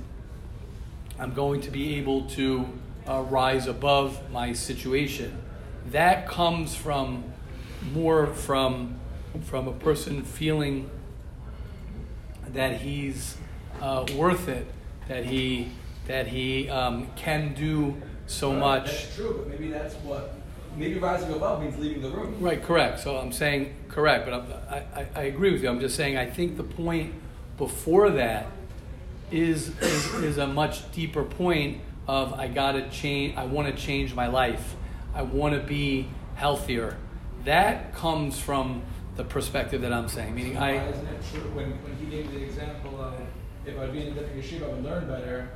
[1.19, 2.67] I'm going to be able to
[3.07, 5.37] uh, rise above my situation.
[5.91, 7.23] That comes from
[7.93, 8.99] more from
[9.43, 10.89] from a person feeling
[12.49, 13.37] that he's
[13.81, 14.67] uh, worth it,
[15.07, 15.71] that he
[16.07, 17.95] that he um, can do
[18.27, 18.85] so much.
[18.85, 20.35] That's true, but maybe that's what,
[20.75, 22.35] maybe rising above means leaving the room.
[22.39, 22.99] Right, correct.
[22.99, 25.69] So I'm saying correct, but I'm, I, I, I agree with you.
[25.69, 27.13] I'm just saying I think the point
[27.57, 28.47] before that
[29.31, 33.35] is is, is a much deeper point of I gotta change.
[33.37, 34.75] I want to change my life.
[35.13, 36.97] I want to be healthier.
[37.45, 38.83] that comes from
[39.15, 40.35] the perspective that I'm saying.
[40.35, 43.15] Meaning, Why I isn't it true when, when he gave the example of
[43.65, 45.49] if I'd be in a different yeshiva, I would learn better,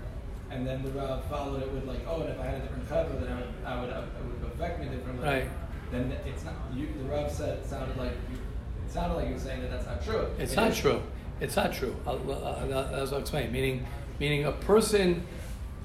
[0.49, 2.89] and then the Rav followed it with like, oh, and if I had a different
[2.89, 5.25] cover, then I would, I would, it would affect me differently.
[5.27, 5.47] Right.
[5.91, 6.55] Then it's not.
[6.73, 8.38] You, the Rav said it sounded like you,
[8.86, 10.27] it sounded like you were saying that that's not true.
[10.39, 10.77] It's It not is.
[10.79, 11.01] true.
[11.41, 11.95] It's not true.
[12.06, 13.51] I'll, I'll, as I'll explain.
[13.51, 13.88] Meaning,
[14.19, 15.25] meaning a person,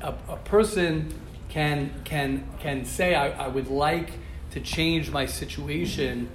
[0.03, 1.13] a, a person
[1.49, 4.11] can can can say, I, I would like
[4.51, 6.29] to change my situation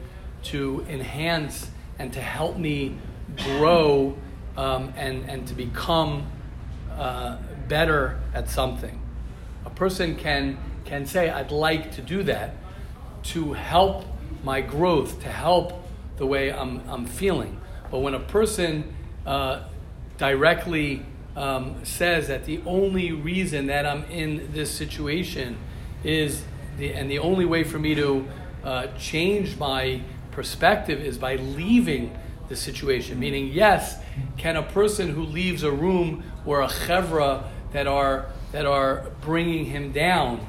[0.43, 2.97] to enhance and to help me
[3.37, 4.17] grow
[4.57, 6.27] um, and and to become
[6.97, 8.99] uh, better at something.
[9.65, 12.55] A person can can say, I'd like to do that
[13.23, 14.03] to help
[14.43, 15.73] my growth, to help
[16.17, 17.61] the way I'm, I'm feeling.
[17.91, 19.63] But when a person uh,
[20.17, 21.05] directly
[21.35, 25.57] um, says that the only reason that I'm in this situation
[26.03, 26.43] is
[26.77, 28.27] the, and the only way for me to
[28.63, 32.17] uh, change my perspective is by leaving
[32.49, 33.19] the situation.
[33.19, 33.97] Meaning, yes,
[34.37, 39.65] can a person who leaves a room or a chevra that are that are bringing
[39.65, 40.45] him down,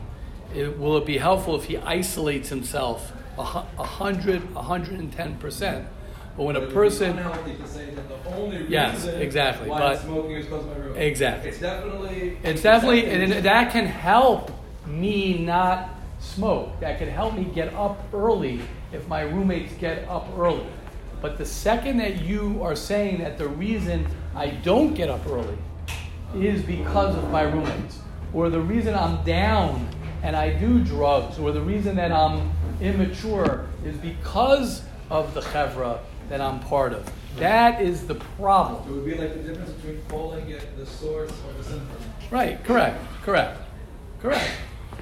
[0.55, 5.37] it, will it be helpful if he isolates himself a hundred, a hundred and ten
[5.39, 5.87] percent?
[6.37, 9.05] But when a it would be person, unhealthy to say that the only reason Yes,
[9.07, 10.97] exactly, why but- smoking is because of my room.
[10.97, 11.51] Exactly.
[11.51, 12.39] It's definitely.
[12.43, 14.51] it's definitely, and that can help
[14.87, 15.91] me not
[16.21, 16.79] smoke.
[16.81, 18.61] That could help me get up early
[18.93, 20.67] if my roommates get up early.
[21.21, 25.57] But the second that you are saying that the reason I don't get up early
[26.35, 28.01] is because of my roommates,
[28.33, 29.87] or the reason I'm down
[30.23, 35.99] and I do drugs, or the reason that I'm immature is because of the chevra
[36.33, 37.07] that I'm part of.
[37.37, 38.89] That is the problem.
[38.89, 41.99] It would be like the difference between calling it the source or the symptom.
[42.31, 43.61] Right, correct, correct,
[44.19, 44.51] correct.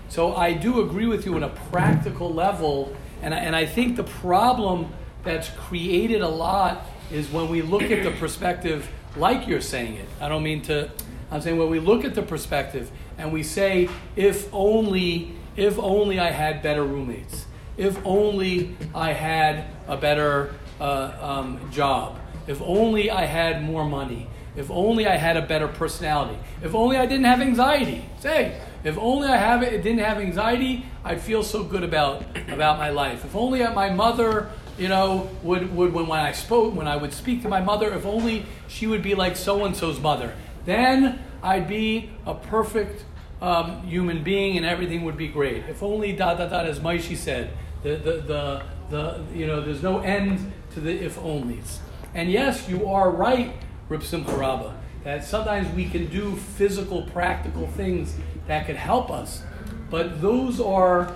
[0.08, 3.94] So I do agree with you on a practical level, and I, and I think
[3.94, 9.60] the problem that's created a lot is when we look at the perspective like you're
[9.60, 10.08] saying it.
[10.20, 10.90] I don't mean to,
[11.30, 16.18] I'm saying when we look at the perspective and we say, if only, if only
[16.18, 23.10] I had better roommates, if only I had a better uh, um, job, if only
[23.10, 27.26] I had more money, if only I had a better personality, if only I didn't
[27.26, 28.04] have anxiety.
[28.18, 32.78] Say, if only I have it, didn't have anxiety, I'd feel so good about about
[32.78, 33.24] my life.
[33.24, 37.12] If only my mother, you know, would would when, when I spoke, when I would
[37.12, 41.20] speak to my mother, if only she would be like so and so's mother, then
[41.42, 43.04] I'd be a perfect
[43.40, 45.64] um, human being and everything would be great.
[45.68, 47.50] If only da da da, as Maishi said,
[47.82, 51.78] the the the, the you know, there's no end to the if onlys.
[52.14, 53.52] And yes, you are right,
[53.88, 58.14] Reb Simcha Rabba, that sometimes we can do physical, practical things
[58.46, 59.42] that could help us,
[59.90, 61.14] but those are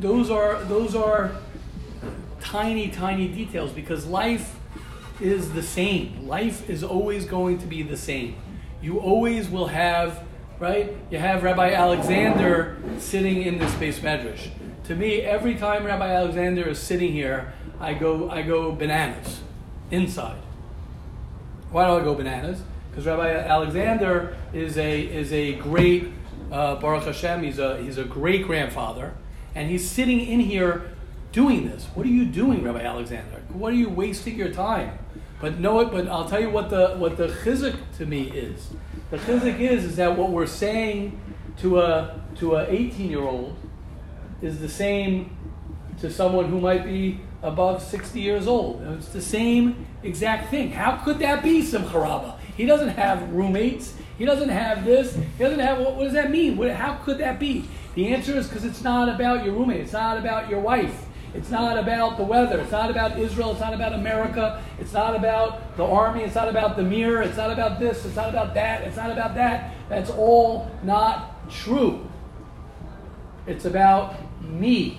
[0.00, 1.36] those are those are
[2.40, 4.56] tiny, tiny details because life
[5.20, 6.26] is the same.
[6.26, 8.36] Life is always going to be the same.
[8.82, 10.22] You always will have,
[10.58, 10.94] right?
[11.10, 14.50] You have Rabbi Alexander sitting in this beis medrash.
[14.84, 19.40] To me, every time Rabbi Alexander is sitting here, I go, I go bananas
[19.90, 20.38] inside.
[21.70, 22.62] Why do I go bananas?
[22.90, 26.08] Because Rabbi Alexander is a is a great
[26.50, 27.42] uh, Baruch Hashem.
[27.42, 29.14] He's a he's a great grandfather,
[29.54, 30.90] and he's sitting in here
[31.32, 31.84] doing this.
[31.94, 33.42] What are you doing, Rabbi Alexander?
[33.52, 34.98] What are you wasting your time?
[35.40, 35.90] But know it.
[35.90, 38.70] But I'll tell you what the what the chizik to me is.
[39.10, 41.20] The chizik is is that what we're saying
[41.58, 43.56] to a to a 18 year old
[44.40, 45.36] is the same
[46.00, 48.82] to someone who might be above 60 years old.
[48.98, 50.72] It's the same exact thing.
[50.72, 52.38] How could that be, Simcha Rabba?
[52.56, 53.94] He doesn't have roommates.
[54.18, 55.14] He doesn't have this.
[55.14, 56.56] He doesn't have, what, what does that mean?
[56.56, 57.68] What, how could that be?
[57.94, 59.80] The answer is because it's not about your roommate.
[59.80, 61.04] It's not about your wife.
[61.34, 62.60] It's not about the weather.
[62.60, 63.52] It's not about Israel.
[63.52, 64.62] It's not about America.
[64.78, 66.22] It's not about the army.
[66.22, 67.22] It's not about the mirror.
[67.22, 68.04] It's not about this.
[68.06, 68.82] It's not about that.
[68.82, 69.74] It's not about that.
[69.88, 72.08] That's all not true.
[73.46, 74.98] It's about me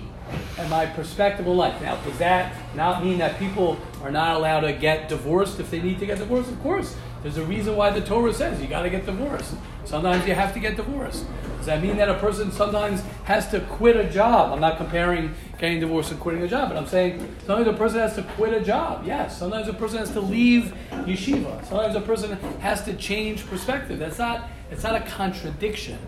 [0.58, 1.80] and my perspective on life.
[1.80, 5.80] Now, does that not mean that people are not allowed to get divorced if they
[5.80, 6.50] need to get divorced?
[6.50, 6.96] Of course.
[7.22, 9.54] There's a reason why the Torah says you got to get divorced.
[9.84, 11.26] Sometimes you have to get divorced.
[11.56, 14.52] Does that mean that a person sometimes has to quit a job?
[14.52, 17.98] I'm not comparing getting divorced and quitting a job, but I'm saying sometimes a person
[17.98, 19.04] has to quit a job.
[19.04, 19.36] Yes.
[19.36, 21.64] Sometimes a person has to leave yeshiva.
[21.66, 23.98] Sometimes a person has to change perspective.
[23.98, 24.48] That's not.
[24.70, 25.98] It's not a contradiction.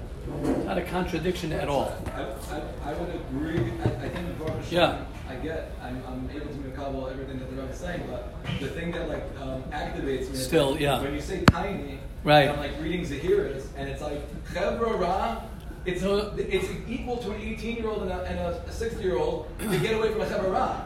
[0.44, 1.92] It's not a contradiction at all.
[2.14, 2.22] I,
[2.54, 3.58] I, I would agree.
[3.84, 5.04] I, I think Baruch Yeah.
[5.28, 5.72] I get.
[5.82, 9.08] I'm, I'm able to recall everything that the Rebbe is saying, but the thing that
[9.08, 11.00] like um, activates me is Still, yeah.
[11.00, 12.48] when you say tiny, Right.
[12.48, 15.42] I'm like reading Zehirus, and it's like Chevra
[15.86, 16.34] It's No.
[16.36, 19.78] it's equal to an 18 year old and a, and a 60 year old to
[19.78, 20.84] get away from a Chevra Ra.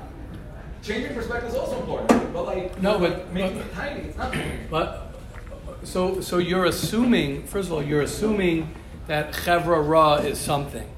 [0.83, 2.33] changing perspective is also important.
[2.33, 4.33] But like, No, but- making but- it tiny, it's not.
[4.33, 4.51] tiny.
[4.71, 5.15] But
[5.83, 8.69] so so you're assuming first of all you're assuming
[9.07, 10.89] that chevra ra is something.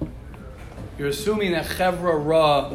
[0.99, 2.73] You're assuming that chevra ra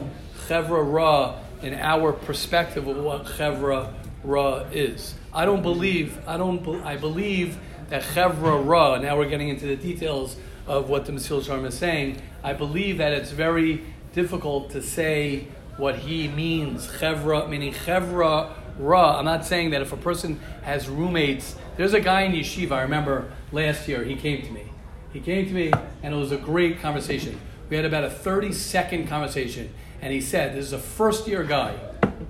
[0.47, 5.15] chevra ra in our perspective of what chevra ra is.
[5.33, 7.57] I don't believe I don't I believe
[7.89, 8.97] that chevra ra.
[8.97, 10.35] Now we're getting into the details
[10.67, 12.21] of what the Mesilas Yesharim is saying.
[12.43, 16.87] I believe that it's very difficult to say what he means.
[16.87, 19.17] Chevra meaning chevra ra.
[19.17, 21.55] I'm not saying that if a person has roommates.
[21.77, 22.73] There's a guy in yeshiva.
[22.73, 24.70] I remember last year he came to me.
[25.13, 25.71] He came to me
[26.03, 27.39] and it was a great conversation.
[27.69, 31.43] We had about a 30 second conversation, and he said, "This is a first year
[31.43, 31.75] guy,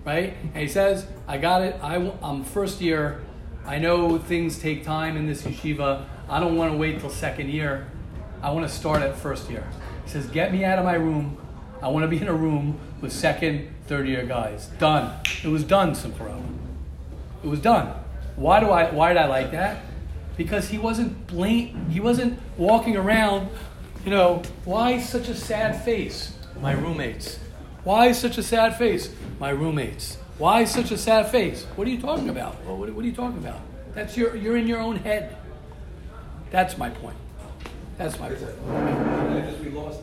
[0.06, 1.80] right?" And he says, "I got it.
[1.82, 3.24] I, w- I'm first year.
[3.65, 6.06] I know things take time in this yeshiva.
[6.30, 7.88] I don't want to wait till second year.
[8.44, 9.67] I want to start at first year."
[10.04, 11.38] He says, "Get me out of my room.
[11.82, 14.67] I want to be in a room with second, third year guys.
[14.78, 15.12] Done.
[15.44, 16.44] It was done, Simcharow.
[17.44, 17.94] It was done.
[18.36, 18.91] Why do I?
[18.91, 19.84] Why did I like that?
[20.38, 21.91] Because he wasn't blatant.
[21.91, 23.50] He wasn't walking around.
[24.06, 26.34] You know, why such a sad face?
[26.60, 27.39] My roommates.
[27.84, 29.13] Why such a sad face?
[29.39, 30.17] My roommates.
[30.38, 31.65] Why such a sad face?
[31.76, 32.63] What are you talking about?
[32.65, 33.60] Well, what, what are you talking about?
[33.94, 34.36] That's your.
[34.36, 35.38] You're in your own head.
[36.50, 37.17] That's my point.
[37.98, 38.41] That's my point.
[38.41, 40.02] I just we lost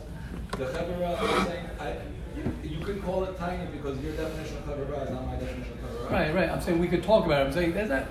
[0.51, 1.95] the saying I,
[2.35, 5.77] you, you could call it tiny because your definition of chevra is not my definition
[5.83, 6.11] of.
[6.11, 6.49] Right, right.
[6.49, 7.47] I'm saying we could talk about it.
[7.47, 8.05] I'm saying that's not.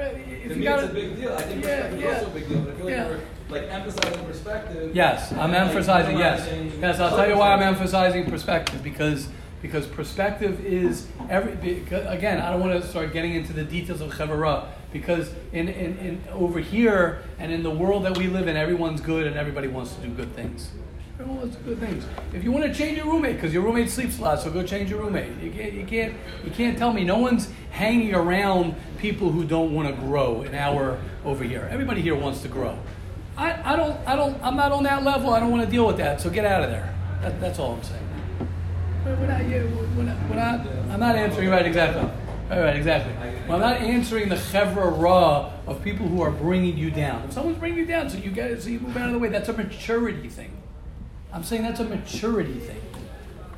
[0.00, 1.32] Right, To if you me, got it's a big deal.
[1.34, 2.58] I think Yeah, perspective is also a big deal.
[2.60, 3.08] But I feel like Yeah.
[3.08, 4.96] we're like emphasizing perspective.
[4.96, 6.46] Yes, I'm like, emphasizing yes.
[6.46, 9.28] minimizing Yes, I'll tell you why I'm emphasizing perspective because
[9.60, 12.40] because perspective is every because, again.
[12.40, 16.22] I don't want to start getting into the details of chevra because in, in, in
[16.32, 19.94] over here and in the world that we live in, everyone's good and everybody wants
[19.94, 20.70] to do good things.
[21.20, 22.06] Everyone wants good things.
[22.32, 24.62] If you want to change your roommate because your roommate sleeps a lot, so go
[24.62, 25.30] change your roommate.
[25.42, 29.74] You can't you can't you can't tell me no one's hanging around people who don't
[29.74, 31.68] want to grow an hour over here.
[31.70, 32.78] Everybody here wants to grow.
[33.36, 35.34] I, I don't I don't I'm not on that level.
[35.34, 36.22] I don't want to deal with that.
[36.22, 36.94] So get out of there.
[37.20, 38.08] That, that's all I'm saying.
[39.04, 39.62] We're not, yeah,
[39.96, 42.02] we're not, we're not, I'm not answering right exactly.
[42.48, 43.12] Right, right, exactly.
[43.46, 47.24] Well, I'm not answering the chevra raw of people who are bringing you down.
[47.24, 49.28] If someone's bringing you down, so you get, so you move out of the way.
[49.28, 50.56] That's a maturity thing.
[51.32, 52.80] I'm saying that's a maturity thing.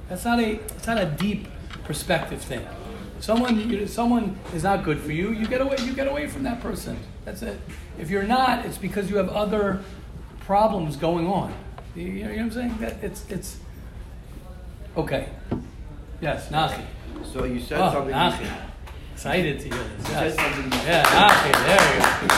[0.09, 1.49] That's not a, it's not a deep
[1.85, 2.67] perspective thing.
[3.21, 5.31] Someone, you, someone is not good for you.
[5.31, 6.99] You get away, you get away from that person.
[7.25, 7.59] That's it.
[7.99, 9.83] If you're not, it's because you have other
[10.41, 11.55] problems going on.
[11.95, 12.77] You, you know what I'm saying?
[12.81, 13.59] That it's, it's.
[14.97, 15.29] Okay.
[16.21, 16.83] Yes, Nachi.
[17.33, 18.13] So you said Oh, something.
[18.15, 18.47] Nachi.
[19.15, 20.09] Excited to hear this.
[20.11, 20.35] Yes.
[20.35, 21.53] said something- Yeah, Nachi.
[21.67, 22.35] There you go.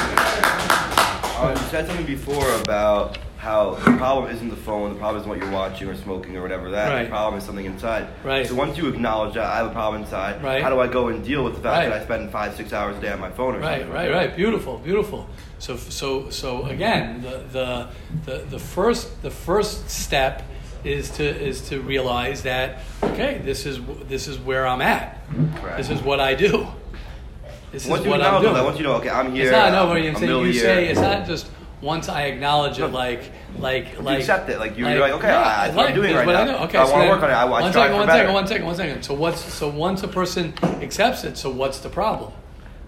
[1.37, 5.29] Uh, you said something before about how the problem isn't the phone, the problem isn't
[5.29, 6.89] what you're watching or smoking or whatever that.
[6.89, 7.05] Right.
[7.05, 8.09] The problem is something inside.
[8.25, 8.47] Right.
[8.47, 10.63] So once you acknowledge that I have a problem inside, Right.
[10.63, 11.89] how do I go and deal with the fact Right.
[11.91, 13.93] that I spend five, six hours a day on my phone or Right, something?
[13.93, 14.29] right, right.
[14.29, 14.35] Right.
[14.37, 15.29] Beautiful, beautiful.
[15.59, 17.89] So, so, so again, the, the,
[18.25, 20.43] the, the first, the first step
[20.83, 25.19] is to is to realize that okay, this is this is where I'm at.
[25.57, 25.79] Correct.
[25.79, 26.67] This is what I do.
[27.73, 28.53] This Once is you what I'm doing.
[28.55, 29.45] that, once you know, okay, I'm here.
[29.45, 31.47] It's not no, I'm, I'm you say it's not just
[31.85, 35.77] once I acknowledge it, like like like accept it, like, you're like, okay, I- that's
[35.77, 36.53] what I'm doing right what I now.
[36.53, 36.59] know.
[36.65, 37.35] Okay, I so wanna work on it.
[37.35, 39.03] I- I one second, one second, one second, one second.
[39.03, 42.33] So what's so once a person accepts it, so what's the problem?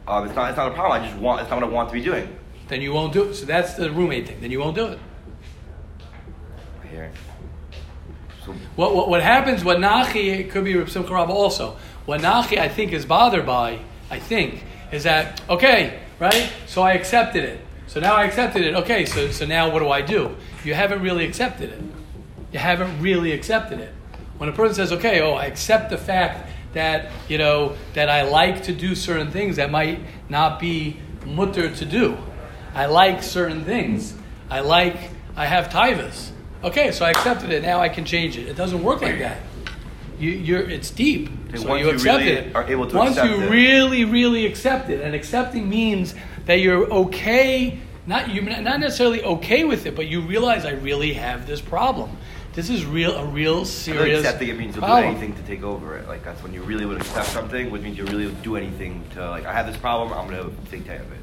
[0.08, 0.48] Um, it's not.
[0.48, 1.02] It's not a problem.
[1.02, 1.42] I just want.
[1.42, 2.28] It's not what I want to be doing.
[2.68, 3.34] Then you won't do it.
[3.34, 4.40] So that's the roommate thing.
[4.40, 4.98] Then you won't do it.
[6.90, 7.12] Here.
[8.44, 12.58] So What, what, what happens, what Nachi, it could be Reb Simcha also, what Nachi
[12.58, 13.80] I think is bothered by,
[14.10, 16.50] I think, is that, okay, right?
[16.66, 17.65] So I accepted it.
[17.86, 18.74] So now I accepted it.
[18.74, 20.36] Okay, so, so now what do I do?
[20.64, 21.82] You haven't really accepted it.
[22.52, 23.92] You haven't really accepted it.
[24.38, 28.22] When a person says, okay, oh, I accept the fact that, you know, that I
[28.22, 32.18] like to do certain things that might not be mutter to do.
[32.74, 34.14] I like certain things.
[34.50, 34.96] I like,
[35.34, 36.30] I have tivus.
[36.62, 37.62] Okay, so I accepted it.
[37.62, 38.48] Now I can change it.
[38.48, 39.38] It doesn't work like that.
[40.18, 41.30] You, you're, it's deep.
[41.48, 42.56] Okay, so once you you accept really it.
[42.56, 43.50] are able to once you it.
[43.50, 46.14] really, really accept it, and accepting means
[46.46, 47.78] that you're okay.
[48.06, 52.16] Not you, not necessarily okay with it, but you realize I really have this problem.
[52.52, 54.20] This is real, a real I feel like serious.
[54.20, 55.12] accepting it means you'll problem.
[55.12, 56.08] do anything to take over it.
[56.08, 59.04] Like that's when you really would accept something, which means you really would do anything
[59.14, 61.18] to like I have this problem, I'm gonna take care of it.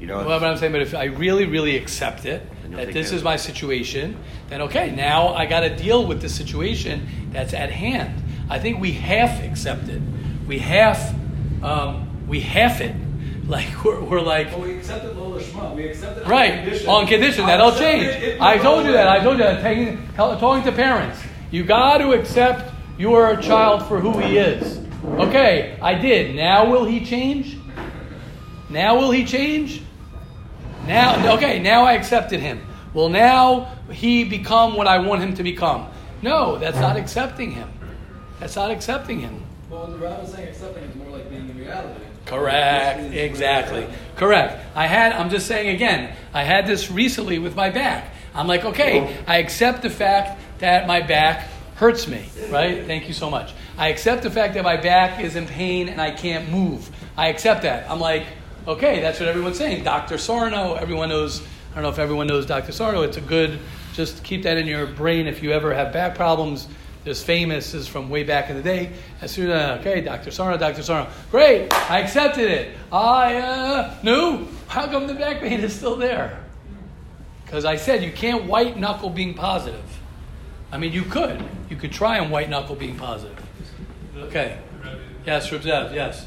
[0.00, 0.24] You know?
[0.24, 3.36] Well, but I'm saying, but if I really, really accept it, that this is my
[3.36, 4.16] situation,
[4.48, 8.22] then okay, now I got to deal with the situation that's at hand.
[8.48, 10.00] I think we half accept it.
[10.46, 11.14] We half,
[11.62, 12.96] um, we half it.
[13.50, 15.74] Like we're, we're like, But we accepted Lola Shema.
[15.74, 16.88] We accepted on right condition.
[16.88, 18.04] on condition that'll change.
[18.04, 19.08] it if I told you that.
[19.08, 19.60] I told you that.
[19.62, 21.20] Taking, talking to parents,
[21.50, 24.78] you got to accept your child for who he is.
[25.04, 26.36] Okay, I did.
[26.36, 27.56] Now will he change?
[28.68, 29.82] Now will he change?
[30.86, 32.60] Now, okay, now I accepted him.
[32.94, 35.88] Will now he become what I want him to become?
[36.22, 37.68] No, that's not accepting him.
[38.38, 39.42] That's not accepting him.
[39.68, 42.04] Well, the rabbi was saying accepting is more like being in reality.
[42.30, 43.12] Correct.
[43.12, 43.86] Exactly.
[44.16, 44.64] Correct.
[44.74, 48.14] I had, I'm just saying again, I had this recently with my back.
[48.34, 52.86] I'm like, okay, I accept the fact that my back hurts me, right?
[52.86, 53.52] Thank you so much.
[53.76, 56.88] I accept the fact that my back is in pain and I can't move.
[57.16, 57.90] I accept that.
[57.90, 58.26] I'm like,
[58.68, 59.84] okay, that's what everyone's saying.
[59.84, 60.18] Dr.
[60.18, 61.40] Sarno, everyone knows,
[61.72, 62.72] I don't know if everyone knows Dr.
[62.72, 63.02] Sarno.
[63.02, 63.58] It's a good,
[63.94, 66.68] just keep that in your brain if you ever have back problems.
[67.02, 68.92] This famous is from way back in the day.
[69.22, 70.30] As soon as, okay, Dr.
[70.30, 70.82] Sarno, Dr.
[70.82, 71.08] Sarno.
[71.30, 72.76] Great, I accepted it.
[72.92, 74.46] I uh, knew.
[74.68, 76.44] How come the back pain is still there?
[77.44, 79.84] Because I said you can't white knuckle being positive.
[80.70, 81.42] I mean, you could.
[81.68, 83.42] You could try and white knuckle being positive.
[84.16, 84.58] Okay.
[85.26, 86.26] Yes, Reb Zev, yes.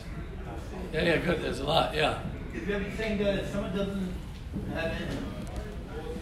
[0.91, 1.41] Yeah, yeah, good.
[1.41, 2.19] There's a lot, yeah.
[2.53, 4.13] Is everything that if someone doesn't
[4.73, 4.91] have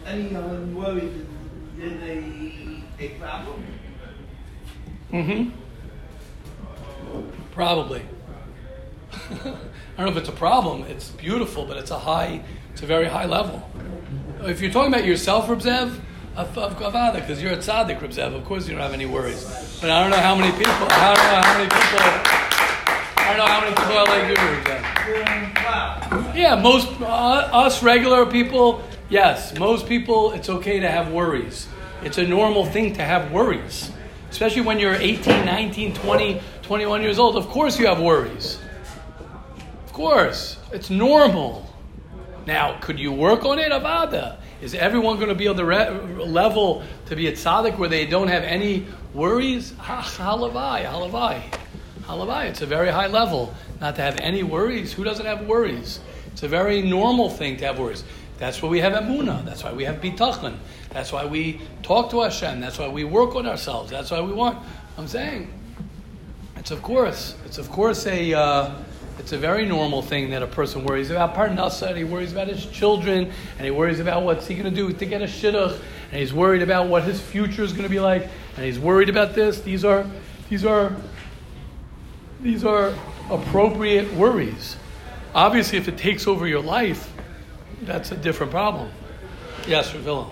[0.05, 1.25] any, any um, worries,
[1.79, 3.63] is a, a problem?
[5.11, 5.49] Mm-hmm.
[7.53, 8.01] Probably.
[9.11, 9.35] I
[9.97, 10.83] don't know if it's a problem.
[10.83, 13.69] It's beautiful, but it's a high, it's a very high level.
[14.41, 15.99] If you're talking about yourself, Reb Zev,
[16.35, 19.05] of, of Gavada, because you're a tzaddik, Reb Zev, of course you don't have any
[19.05, 19.43] worries.
[19.81, 21.99] But I don't know how many people, I don't know how many people,
[23.17, 26.35] I don't know how many people are like you, Reb Zev.
[26.35, 31.67] Yeah, most uh, us regular people, yes, most people, it's okay to have worries.
[32.01, 33.91] It's a normal thing to have worries,
[34.31, 37.35] especially when you're 18, 19, 20, 21 years old.
[37.35, 38.57] Of course, you have worries.
[39.85, 41.67] Of course, it's normal.
[42.47, 44.37] Now, could you work on it, Avada?
[44.61, 48.05] Is everyone going to be on the re- level to be a tzaddik where they
[48.05, 49.73] don't have any worries?
[49.77, 51.41] Ha- Halavai, halavai,
[52.03, 52.45] halavai.
[52.49, 54.93] It's a very high level not to have any worries.
[54.93, 55.99] Who doesn't have worries?
[56.31, 58.03] It's a very normal thing to have worries.
[58.37, 59.43] That's why we have Emunah.
[59.45, 60.55] That's why we have Bitachon.
[60.93, 62.59] That's why we talk to Hashem.
[62.59, 63.89] That's why we work on ourselves.
[63.89, 64.59] That's why we want.
[64.97, 65.51] I'm saying,
[66.57, 68.75] it's of course, it's of course a, uh,
[69.17, 72.47] it's a very normal thing that a person worries about Parnasa, and he worries about
[72.47, 75.79] his children, and he worries about what's he going to do to get a shidduch,
[76.11, 78.27] and he's worried about what his future is going to be like,
[78.57, 79.61] and he's worried about this.
[79.61, 80.05] These are,
[80.49, 80.93] these are,
[82.41, 82.93] these are
[83.29, 84.75] appropriate worries.
[85.33, 87.13] Obviously, if it takes over your life,
[87.83, 88.91] that's a different problem.
[89.65, 90.27] Yes, Ravilla.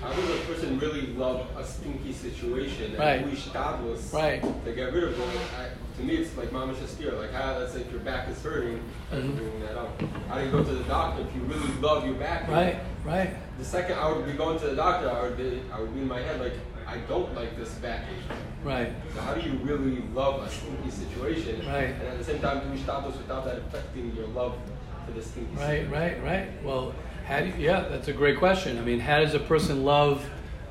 [0.00, 3.26] How does a person really love a stinky situation and Right.
[3.26, 4.40] we shtablis Right.
[4.64, 5.26] to get rid of it?
[5.58, 7.18] I, to me, it's like mama shastir.
[7.18, 8.80] Like, how, let's say if your back is hurting,
[9.12, 9.34] Mhm.
[9.36, 10.00] bringing that up.
[10.28, 12.48] How do you go to the doctor if you really love your back?
[12.48, 13.30] Right, right.
[13.58, 16.00] The second I would be going to the doctor, I would be, I would be
[16.00, 16.52] in my head like,
[16.86, 18.06] I don't like this backache.
[18.64, 18.92] Right.
[19.14, 21.66] So how do you really love a stinky situation?
[21.66, 21.90] Right.
[21.98, 24.54] And at the same time, do shtablis without that affecting your love
[25.06, 25.90] for the stinky Right, situation?
[25.90, 26.48] right, right.
[26.64, 26.94] Well,
[27.28, 28.78] how do you, yeah, that's a great question.
[28.78, 30.24] I mean, how does a person love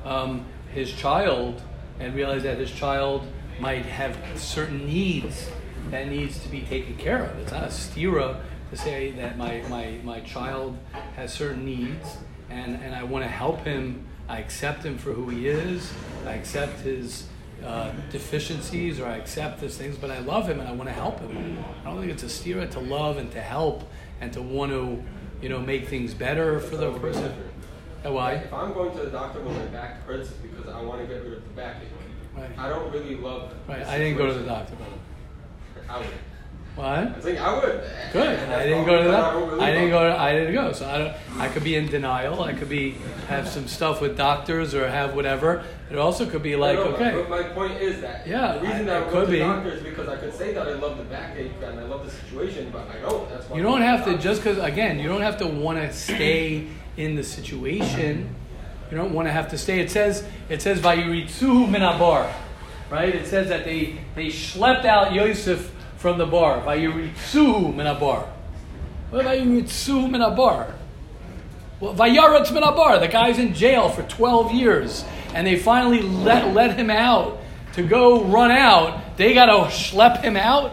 [0.04, 0.44] um,
[0.74, 1.62] his child
[2.00, 3.24] and realize that his child
[3.60, 5.48] might have certain needs
[5.90, 7.38] that needs to be taken care of?
[7.38, 8.40] It's not a stira
[8.70, 10.76] to say that my, my, my child
[11.14, 12.16] has certain needs
[12.50, 14.04] and, and I want to help him.
[14.28, 15.92] I accept him for who he is.
[16.26, 17.28] I accept his
[17.64, 20.94] uh, deficiencies or I accept his things, but I love him and I want to
[20.94, 21.64] help him.
[21.84, 23.88] I don't think it's a stira to love and to help
[24.20, 25.02] and to want to,
[25.40, 27.32] you know, make things better for the person.
[28.02, 28.34] Why?
[28.34, 31.22] If I'm going to the doctor when my back hurts because I want to get
[31.22, 31.88] rid of the backache,
[32.38, 32.58] Right.
[32.58, 33.52] I don't really love.
[33.66, 33.84] Right.
[33.84, 34.74] I didn't go to the doctor.
[35.88, 36.06] I would.
[36.78, 36.86] What?
[36.86, 37.82] I think I would.
[38.12, 38.38] Good.
[38.50, 39.60] I didn't go to that.
[39.60, 40.08] I didn't go.
[40.08, 40.72] To, I didn't go.
[40.72, 41.40] So I don't.
[41.40, 42.40] I could be in denial.
[42.40, 42.92] I could be
[43.26, 45.64] have some stuff with doctors or have whatever.
[45.90, 48.60] It also could be like, No, no, okay, But my point is that Yeah, the
[48.60, 49.38] reason I- that I could go to be.
[49.38, 52.04] the doctor is because I could say that I love the backache and I love
[52.04, 53.28] the situation, but I don't.
[53.28, 54.22] That's why you don't have to doctor.
[54.28, 58.36] just because again, you don't have to want to stay in the situation.
[58.92, 59.80] You don't want to have to stay.
[59.80, 62.30] It says it says vayiritzu minabar,
[62.88, 63.12] right?
[63.12, 66.62] It says that they they schlepped out Yosef from the bar.
[66.62, 68.26] Vayiritzu minabar.
[69.10, 70.72] What vayiritzu minabar?
[71.80, 72.98] Well, Vayaretz minabar.
[72.98, 77.38] The guy's in jail for twelve years, and they finally let let him out
[77.74, 79.16] to go run out.
[79.16, 80.72] They got to schlep him out.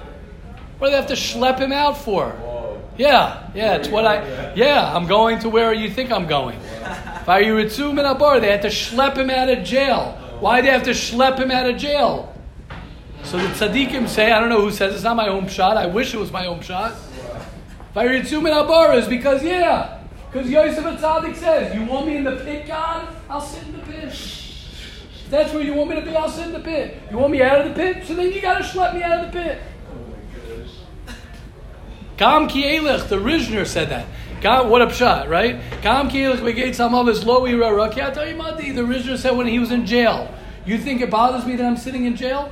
[0.80, 2.36] What do they have to schlep him out for?
[2.98, 4.54] Yeah, yeah, it's what I.
[4.56, 6.58] Yeah, I'm going to where you think I'm going.
[7.26, 8.42] Vayiritzu minabar.
[8.42, 10.20] They had to schlep him out of jail.
[10.40, 12.35] Why do they have to schlep him out of jail?
[13.26, 15.78] So the tzaddikim say, I don't know who says it's not my own shot.
[15.78, 16.94] I wish it was my own shot.
[17.96, 22.68] Vayiritzu minabar is because yeah, because Yosef Tzaddik says, "You want me in the pit,
[22.68, 23.08] God?
[23.30, 26.46] I'll sit in the pit." If that's where you want me to be, I'll sit
[26.46, 27.02] in the pit.
[27.10, 28.06] You want me out of the pit?
[28.06, 29.62] So then you got to schlep me out of the pit.
[32.18, 34.06] Gam ki elech, the Rishner said that.
[34.42, 35.60] Gam, what a pshat, right?
[35.82, 37.90] Gam ki elech begate samavis lo ira.
[37.90, 40.32] The Rishner said when he was in jail.
[40.66, 42.52] You think it bothers me that I'm sitting in jail?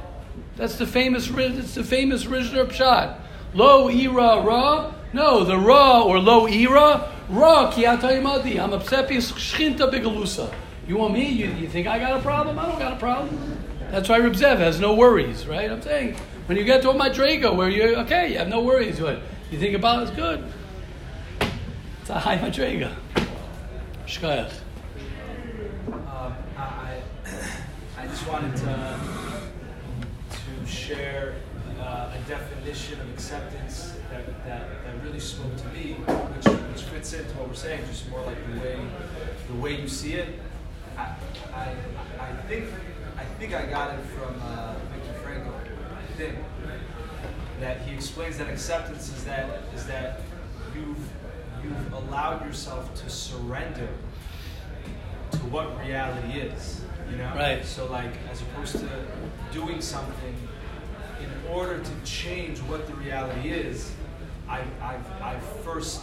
[0.55, 3.19] That's the famous, it's the famous Rishner pshat.
[3.53, 4.93] Lo ira ra.
[5.13, 8.59] No, the ra or lo ira ra kiatayimadi.
[8.59, 10.53] I'm upset shchinta bigalusa.
[10.87, 11.27] You want me?
[11.27, 12.59] You, you think I got a problem?
[12.59, 13.63] I don't got a problem.
[13.91, 15.71] That's why Reb Zev has no worries, right?
[15.71, 16.15] I'm saying
[16.47, 18.99] when you get to a madrega where you're okay, you have no worries.
[18.99, 20.43] What you think about is good.
[22.01, 22.93] It's a high madrega.
[24.07, 24.51] Shkoyach.
[25.87, 27.01] Um, I,
[27.97, 29.12] I just wanted to
[30.83, 31.35] share
[31.79, 37.13] uh, a definition of acceptance that, that, that really spoke to me, which, which fits
[37.13, 38.79] into what we're saying, just more like the way
[39.47, 40.39] the way you see it.
[40.97, 41.15] I,
[41.53, 41.75] I,
[42.19, 42.65] I think
[43.17, 45.53] I think I got it from uh, Viktor Frankl.
[45.53, 46.37] I think
[47.59, 50.21] that he explains that acceptance is that is that
[50.75, 51.09] you've
[51.63, 53.87] you've allowed yourself to surrender
[55.31, 56.81] to what reality is.
[57.09, 57.33] You know?
[57.35, 57.65] Right.
[57.65, 58.89] So like as opposed to
[59.51, 60.52] doing something in
[61.53, 63.91] order to change what the reality is,
[64.49, 66.01] I I I first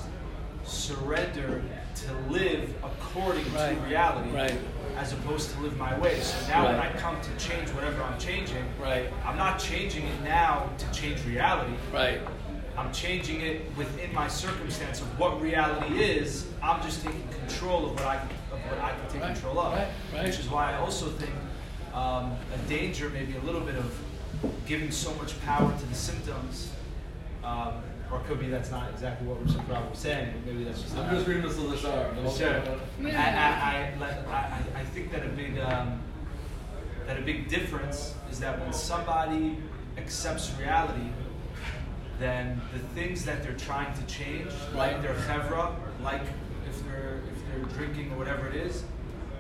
[0.65, 1.63] surrender
[1.97, 3.75] to live according Right.
[3.75, 4.55] to reality Right.
[4.97, 6.21] as opposed to live my way.
[6.21, 9.13] So now when I come to change whatever I'm changing, Right.
[9.27, 11.73] I'm not changing it now to change reality.
[11.93, 12.21] Right.
[12.79, 16.47] I'm changing it within my circumstance of what reality is.
[16.63, 18.17] I'm just taking control of what I
[18.53, 19.73] of what I can take Right, control of.
[19.73, 20.25] right, right.
[20.25, 21.33] Which is why I also think
[21.95, 23.87] um, a danger, maybe a little bit of
[24.67, 26.71] giving so much power to the symptoms.
[27.45, 27.75] Um,
[28.13, 29.39] or could be that's not exactly what
[29.69, 30.33] Rob was saying.
[30.45, 32.11] but Maybe that's just I'm just reading this little star.
[32.37, 32.61] Sure.
[33.05, 34.33] I, I, I, like, I,
[34.77, 36.01] I- I think that a big um,
[37.07, 39.57] that a big difference is that when somebody
[39.97, 41.09] accepts reality,
[42.19, 45.73] then the things that they're trying to change, like their chevra,
[46.03, 46.23] like
[46.69, 48.83] if they're if they're drinking or whatever it is,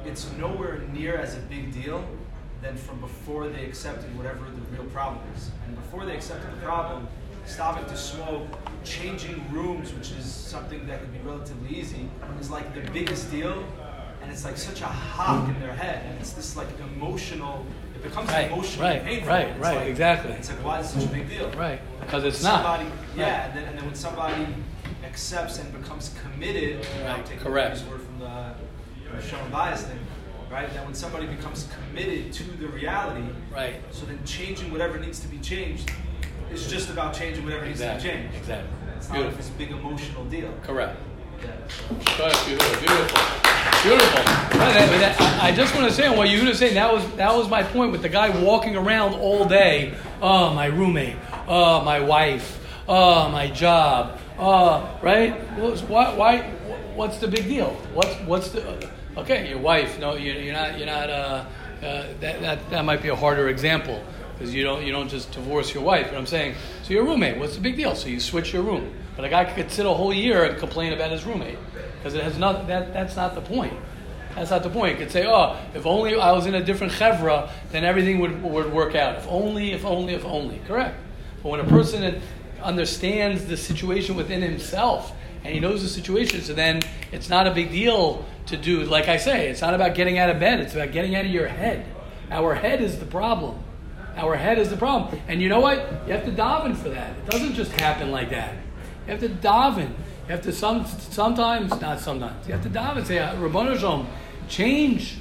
[0.04, 2.04] it's nowhere near as a big deal
[2.62, 5.50] than from before they accepted whatever the real problem is.
[5.66, 7.08] And before they accepted the problem,
[7.46, 8.46] stopping to smoke,
[8.84, 12.08] changing rooms, which is something that could be relatively easy,
[12.38, 13.64] is like the biggest deal.
[14.22, 17.64] And it's like such a hop in their head, and it's this like emotional.
[17.94, 19.28] It becomes Right, emotionally right, painful.
[19.28, 20.32] right, right, like- exactly.
[20.32, 21.50] It's like why is it such a big deal?
[21.52, 21.80] Right.
[22.00, 22.62] Because it's not.
[22.62, 24.46] somebody, Yeah, and then, and then when somebody
[25.04, 27.76] accepts and becomes committed, Right, I'll take correct.
[27.76, 28.54] this word from the,
[29.08, 29.98] from the Sean Bias thing,
[30.50, 30.72] right?
[30.74, 33.24] That when somebody becomes committed to the reality,
[33.54, 33.76] Right.
[33.92, 35.90] so then changing whatever needs to be changed
[36.52, 37.94] is just about changing whatever Exactly.
[37.94, 38.36] needs to be changed.
[38.38, 38.68] Exactly.
[38.96, 39.36] It's not like Beautiful.
[39.44, 40.52] this big emotional deal.
[40.62, 40.96] Correct.
[41.42, 41.48] Yeah.
[41.88, 42.80] Beautiful.
[42.80, 43.20] Beautiful.
[43.82, 44.22] Beautiful.
[44.24, 46.74] But that- but that- I just want to say on what you were saying.
[46.74, 49.94] That was that was my point with the guy walking around all day.
[50.20, 51.16] Oh, my roommate.
[51.48, 52.58] Oh, my wife.
[52.86, 54.18] Oh, my job.
[54.38, 55.32] Oh, right.
[55.88, 56.14] Why?
[56.14, 56.38] Why?
[56.94, 57.70] What's the big deal?
[57.94, 58.60] What's what's the?
[59.16, 59.98] Okay, your wife.
[59.98, 60.78] No, you- you're not.
[60.78, 61.10] You're not.
[61.10, 61.44] Uh,
[61.82, 64.02] uh, that, that that might be a harder example
[64.34, 66.08] because you don't you don't just divorce your wife.
[66.10, 67.38] But I'm saying, so your roommate.
[67.38, 67.94] What's the big deal?
[67.94, 68.92] So you switch your room.
[69.16, 71.58] But a guy could sit a whole year and complain about his roommate
[71.98, 72.66] because it has not.
[72.68, 73.74] That that's not the point.
[74.36, 74.92] That's not the point.
[74.98, 78.40] You could say, oh, if only I was in a different chevra, then everything would,
[78.44, 79.16] would work out.
[79.16, 80.60] If only, if only, if only.
[80.68, 80.94] Correct.
[81.42, 82.22] But when a person
[82.62, 86.80] understands the situation within himself and he knows the situation, so then
[87.10, 90.30] it's not a big deal to do, like I say, it's not about getting out
[90.30, 91.86] of bed, it's about getting out of your head.
[92.30, 93.62] Our head is the problem.
[94.16, 95.20] Our head is the problem.
[95.28, 95.78] And you know what?
[96.06, 97.16] You have to daven for that.
[97.16, 98.54] It doesn't just happen like that.
[99.06, 99.88] You have to daven.
[99.88, 102.46] You have to some sometimes, not sometimes.
[102.46, 103.04] You have to daven.
[103.06, 104.06] Say, uh, Ribono Shel Olam,
[104.48, 105.18] change.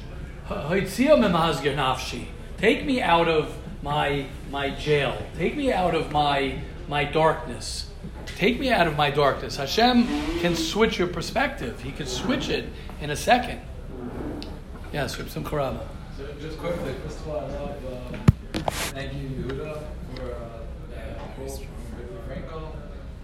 [2.58, 5.18] Take me out of my my jail.
[5.38, 7.89] Take me out of my my darkness.
[8.36, 9.58] Take me out of my darkness.
[9.58, 10.08] Hashem
[10.40, 11.82] can switch your perspective.
[11.82, 12.70] He can switch it
[13.02, 13.62] in a second.
[14.94, 15.88] Yes, Rabba.
[16.18, 18.20] So just quickly, first of all, I love, um,
[18.94, 19.84] thank you, Yehuda,
[20.16, 20.60] for uh,
[20.96, 21.68] that quote from
[21.98, 22.76] Viktor Frankl.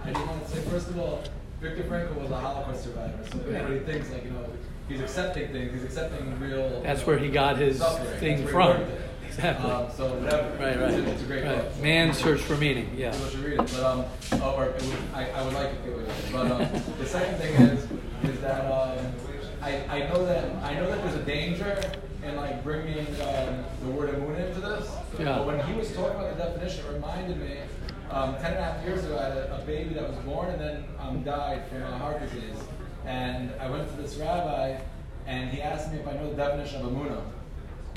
[0.03, 1.23] I just want to say, first of all,
[1.59, 4.45] Viktor Frankl was a Holocaust survivor, so everybody thinks like, you know,
[4.87, 6.81] he's accepting things, he's accepting real.
[6.83, 8.19] That's where he got his suffering.
[8.19, 8.91] thing That's where he from.
[9.35, 9.69] Exactly.
[9.69, 10.49] Um, so whatever.
[10.51, 10.93] Right, right.
[10.93, 11.57] It's, a- it's a great right.
[11.57, 11.81] book.
[11.81, 12.89] Man's search for meaning.
[12.95, 13.11] Yeah.
[13.11, 16.07] People should read it, but um, oh, or would, I, I would like it read
[16.07, 16.15] it.
[16.31, 16.67] But um,
[16.99, 17.87] the second thing is,
[18.23, 18.97] is that um,
[19.61, 21.81] I, I know that I know that there's a danger
[22.23, 24.89] in like bringing um, the word emunah into this.
[25.19, 25.37] Yeah.
[25.37, 27.57] But when he was talking about the definition, it reminded me.
[28.11, 30.49] Um, ten and a half years ago, I had a, a baby that was born
[30.49, 32.55] and then um, died from a heart disease.
[33.05, 34.79] And I went to this rabbi,
[35.27, 37.21] and he asked me if I know the definition of emunah.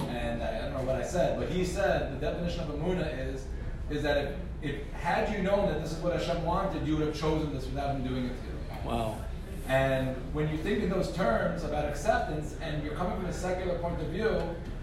[0.01, 3.45] And I, don't know what I said, but he said the definition of emuna is
[3.91, 7.07] is that if, if had you known that this is what Hashem wanted, you would
[7.07, 8.91] have chosen this without him doing it to you.
[8.91, 9.17] Wow.
[9.67, 13.79] And when you think in those terms about acceptance and you're coming from a secular
[13.79, 14.41] point of view,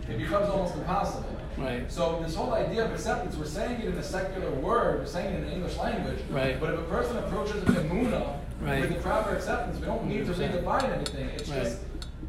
[0.09, 1.35] it becomes almost impossible.
[1.57, 1.91] Right.
[1.91, 5.33] So this whole idea of acceptance, we're saying it in a secular word, we're saying
[5.33, 6.19] it in the English language.
[6.29, 6.59] Right.
[6.59, 8.79] But if a person approaches with emuna, Right.
[8.81, 10.63] with the proper acceptance, we don't need to 100%.
[10.63, 11.29] redefine anything.
[11.35, 11.63] It's Right.
[11.63, 11.79] just,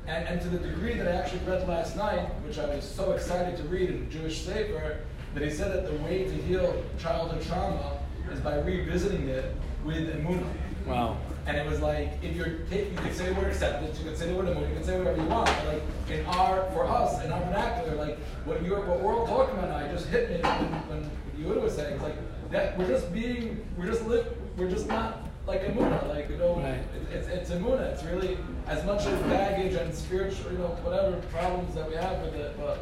[0.06, 3.12] and, and to the degree that I actually read last night, which I was so
[3.12, 5.00] excited to read in a Jewish Sefer,
[5.34, 7.98] that he said that the way to heal childhood trauma
[8.32, 9.54] is by revisiting it
[9.84, 10.46] with emuna.
[10.86, 11.18] Wow.
[11.46, 14.16] And it was like, if you're take, you could say the word acceptance, you could
[14.16, 15.46] say the word emuna, you could say whatever you want.
[15.46, 19.26] But like in our, for us, in our vernacular, like what you're, what we're all
[19.26, 22.16] talking about now, just hit me when, when Yehuda was saying, it's like
[22.50, 24.26] that we're just being, we're just live,
[24.56, 26.74] we're just not like emuna, like you know, Right.
[26.74, 27.82] it, it's it's emuna.
[27.92, 28.36] It's really
[28.66, 32.56] as much as baggage and spiritual, you know, whatever problems that we have with it.
[32.58, 32.78] But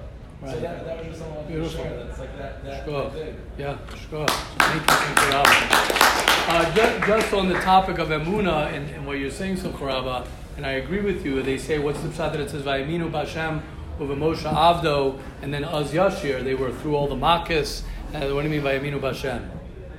[0.50, 1.84] so that that was just something I wanted to Beautiful.
[1.84, 2.04] share.
[2.04, 3.10] That's like that that, Sure.
[3.10, 3.34] big.
[3.58, 3.76] Yeah,
[4.10, 4.26] sure.
[4.26, 6.04] Thank you, thank you,
[6.46, 10.26] Uh, just, just on the topic of emuna and, and what you're saying, so Rabba,
[10.58, 11.42] and I agree with you.
[11.42, 13.62] They say, what's the pshat that it says, "Vayaminu b'Hashem
[13.98, 16.44] u'v'Moshe Avdo," and then Az Yashir.
[16.44, 17.82] They were through all the makkahs.
[18.14, 19.48] Uh, what do you mean by Vayaminu b'Hashem?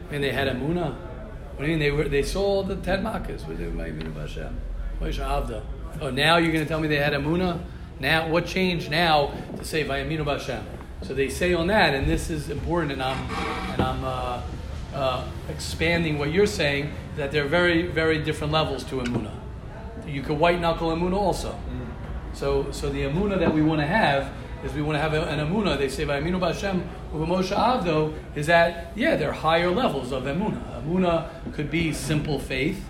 [0.08, 0.96] I mean they had emuna.
[1.56, 2.10] What do you mean they were?
[2.10, 3.48] They saw the ten makkahs.
[3.48, 4.54] What do you mean Vayaminu?
[5.00, 5.62] Moshe Avdo.
[6.02, 7.62] Oh, now you're going to tell me they had emuna?
[8.00, 10.64] Now, what changed now to say Vayaminu b'Hashem?
[11.04, 13.30] So they say on that, and this is important, and I'm
[13.72, 14.42] and I'm uh,
[14.94, 19.32] uh, expanding what you're saying that there are very very different levels to emuna.
[20.06, 21.58] You could white knuckle emuna also.
[22.34, 24.30] So so the emuna that we want to have
[24.66, 25.78] is we want to have an emuna.
[25.78, 26.40] They say by Aminu
[27.16, 30.84] Of Moshe Avdo is that yeah there are higher levels of emuna.
[30.84, 32.84] Emuna could be simple faith,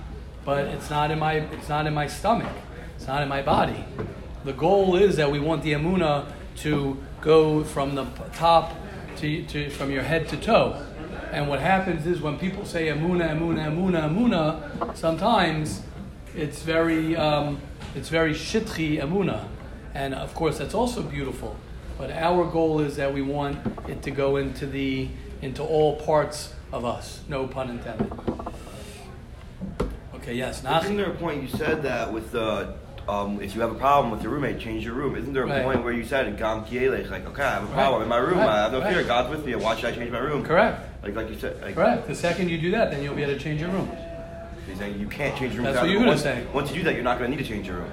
[0.43, 2.51] but it's not in my it's not in my stomach.
[2.95, 3.85] It's not in my body.
[4.43, 6.25] The goal is that we want the emuna
[6.63, 8.73] to go from the top
[9.17, 10.83] to, to from your head to toe.
[11.31, 15.83] And what happens is when people say emuna, emuna, emuna, emuna, sometimes
[16.35, 17.61] it's very um,
[17.93, 19.45] it's very shitchi emuna,
[19.93, 21.55] and of course that's also beautiful.
[21.97, 25.07] But our goal is that we want it to go into the
[25.41, 27.21] into all parts of us.
[27.29, 28.11] No pun intended.
[30.15, 30.33] Okay.
[30.33, 30.59] Yes.
[30.59, 30.97] Isn't Nachi.
[30.97, 32.73] there a point you said that with the
[33.07, 35.15] um, if you have a problem with your roommate, change your room?
[35.15, 35.63] Isn't there a Right.
[35.63, 37.73] point where you said in gam kielech, like okay, I have a Right.
[37.75, 38.49] problem in my room, Right.
[38.49, 40.43] I have no fear, God's with me, why should I change my room?
[40.43, 40.81] Correct.
[41.03, 42.07] Like like you said, like Correct.
[42.07, 43.89] The second you do that, then you'll be able to change your room.
[44.67, 45.71] You're saying you can't change your room.
[45.73, 46.47] That's what Yehuda's once, saying.
[46.51, 47.91] Once you do that, you're not going to need to change your room.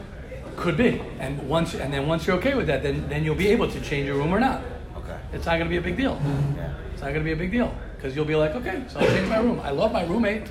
[0.57, 1.01] Could be.
[1.19, 3.81] And once and then once you're okay with that, then then you'll be able to
[3.81, 4.63] change your room or not.
[4.97, 5.19] Okay.
[5.33, 6.21] It's not going to be a big deal.
[6.57, 6.75] Yeah.
[6.93, 9.07] It's not going to be a big deal because you'll be like, okay, so I'll
[9.07, 9.61] change my room.
[9.63, 10.49] I love my roommate.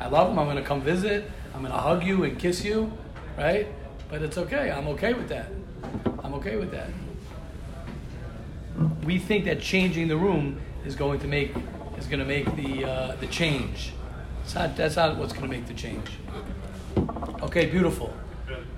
[0.00, 0.38] I love him.
[0.38, 1.30] I'm going to come visit.
[1.54, 2.92] I'm going to hug you and kiss you,
[3.36, 3.66] right?
[4.08, 4.70] But it's okay.
[4.70, 5.50] I'm okay with that.
[6.22, 6.88] I'm okay with that.
[9.04, 11.54] We think that changing the room is going to make
[11.98, 13.92] is going to make the uh, the change.
[14.42, 14.76] It's not.
[14.76, 16.08] That's not what's going to make the change.
[17.42, 18.14] Okay, beautiful.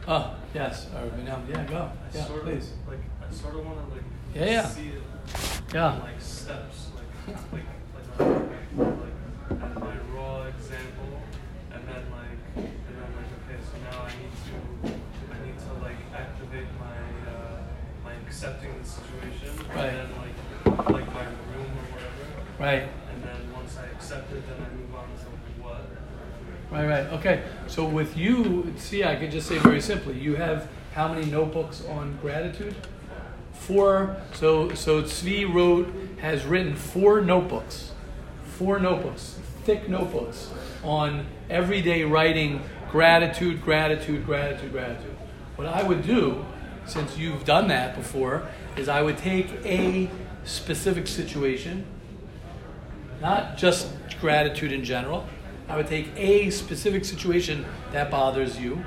[0.08, 0.88] Oh, yes.
[0.94, 1.76] All right, now, yeah, go.
[1.76, 2.72] I Yeah, sort please.
[2.72, 2.98] Of, like,
[3.28, 4.02] I sort of want to like
[4.34, 4.66] Yeah, yeah.
[4.66, 5.02] see it
[5.72, 5.94] Yeah.
[5.96, 7.62] in, like steps, like like
[8.18, 11.20] like, like and my raw example,
[11.72, 14.56] and then like and then like okay, so now I need to
[15.32, 17.62] I need to like activate my uh,
[18.04, 19.86] my accepting the situation, Right.
[19.86, 21.24] and then like like my
[21.54, 22.24] room or whatever,
[22.58, 22.88] Right.
[23.14, 25.41] and then once I accept it, then I move on to what.
[26.72, 27.06] Right, right.
[27.12, 27.42] Okay.
[27.66, 31.84] So with you, see, I could just say very simply, you have how many notebooks
[31.84, 32.74] on gratitude?
[33.52, 34.16] Four.
[34.32, 35.92] So, so Tzvi wrote,
[36.22, 37.92] has written four notebooks,
[38.44, 40.48] four notebooks, thick notebooks
[40.82, 45.16] on everyday writing gratitude, gratitude, gratitude, gratitude.
[45.56, 46.42] What I would do,
[46.86, 48.48] since you've done that before,
[48.78, 50.10] is I would take a
[50.44, 51.84] specific situation,
[53.20, 55.26] not just gratitude in general.
[55.72, 58.84] I would take a specific situation that bothers you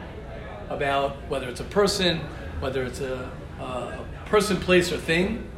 [0.69, 2.19] about whether it's a person,
[2.59, 5.49] whether it's a, a, person, place, or thing,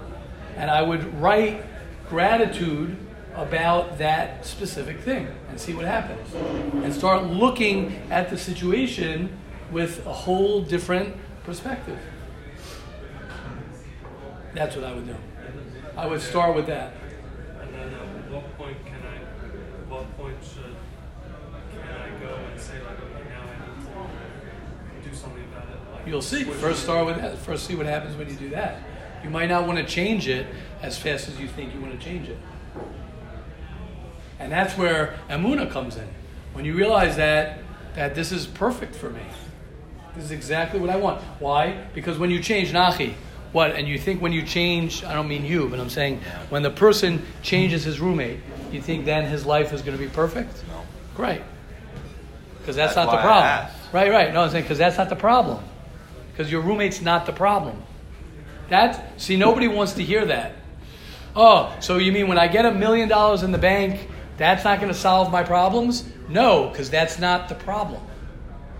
[0.56, 1.66] and I would write
[2.08, 2.96] gratitude
[3.36, 6.34] about that specific thing and see what happens.
[6.86, 9.38] And start looking at the situation
[9.70, 11.14] with a whole different
[11.44, 12.00] perspective.
[14.54, 15.16] That's what I would do.
[15.98, 16.94] I would start with that.
[17.62, 20.74] And then at what point can I, at what point should,
[21.88, 25.80] can I go and say like, okay, now I need to do something about it?
[25.94, 26.44] Like, You'll see.
[26.44, 27.38] First, start with that.
[27.38, 28.82] First, see what happens when you do that.
[29.24, 30.48] You might not want to change it
[30.82, 32.38] as fast as you think you want to change it.
[34.40, 36.08] And that's where emuna comes in.
[36.54, 37.60] When you realize that
[37.96, 39.24] that this is perfect for me.
[40.16, 41.22] This is exactly what I want.
[41.40, 41.88] Why?
[41.96, 43.16] Because when you change Nachi,
[43.52, 43.72] what?
[43.72, 46.70] And you think when you change, I don't mean you, but I'm saying when the
[46.70, 48.40] person changes his roommate,
[48.72, 50.64] you think then his life is going to be perfect?
[50.68, 50.84] No.
[51.16, 51.42] Great.
[52.60, 53.74] Because that's, That's not the problem.
[53.94, 54.34] Right, right.
[54.34, 55.64] No, I'm saying because that's not the problem.
[56.38, 57.82] Because your roommate's not the problem.
[58.70, 60.54] That see, nobody wants to hear that.
[61.36, 64.08] Oh, so you mean when I get a million dollars in the bank,
[64.38, 66.08] that's not going to solve my problems?
[66.30, 68.04] No, because that's not the problem.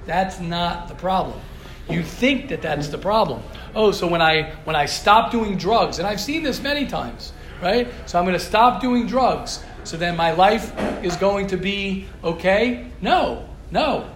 [0.06, 1.40] That's not the problem.
[1.90, 3.42] You think that that's the problem.
[3.74, 7.34] Oh, so when I when I stop doing drugs, and I've seen this many times,
[7.60, 7.88] right?
[8.06, 9.64] So I'm going to stop doing drugs.
[9.84, 12.92] So then my life is going to be okay?
[13.02, 14.08] No, no,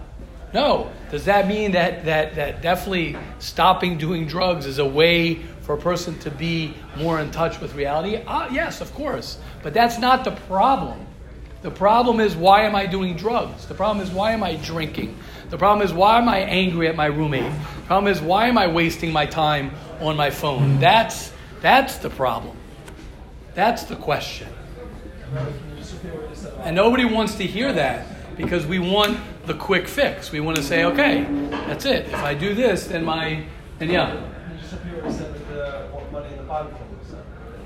[0.54, 0.92] no.
[1.12, 5.78] Does that mean that that that definitely stopping doing drugs is a way for a
[5.78, 8.16] person to be more in touch with reality?
[8.16, 9.38] Uh, yes, of course.
[9.62, 11.06] But that's not the problem.
[11.60, 13.66] The problem is why am I doing drugs?
[13.66, 15.14] The problem is why am I drinking?
[15.50, 17.52] The problem is why am I angry at my roommate?
[17.52, 20.80] The problem is why am I wasting my time on my phone?
[20.80, 22.56] That's that's the problem.
[23.54, 24.48] That's the question.
[26.60, 28.06] And nobody wants to hear that
[28.38, 30.30] because we want the quick fix.
[30.30, 32.06] We want to say, okay, that's it.
[32.06, 33.44] If I do this, then my
[33.80, 34.14] and yeah.
[34.14, 37.16] You just appear to said that the what money in the Bible was.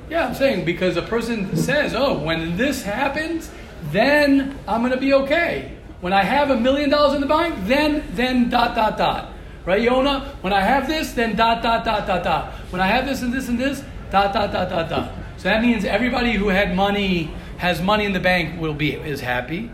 [0.09, 3.51] Yeah, I'm saying because a person says, "Oh, when this happens,
[3.91, 5.77] then I'm going to be okay.
[6.01, 9.33] When I have a million dollars in the bank, then then dot dot dot."
[9.65, 10.27] Right, Yona?
[10.43, 12.53] When I have this, then dot dot dot dot dot.
[12.71, 15.13] When I have this and this and this, dot dot dot dot dot.
[15.37, 19.21] So that means everybody who had money has money in the bank will be is
[19.21, 19.71] happy.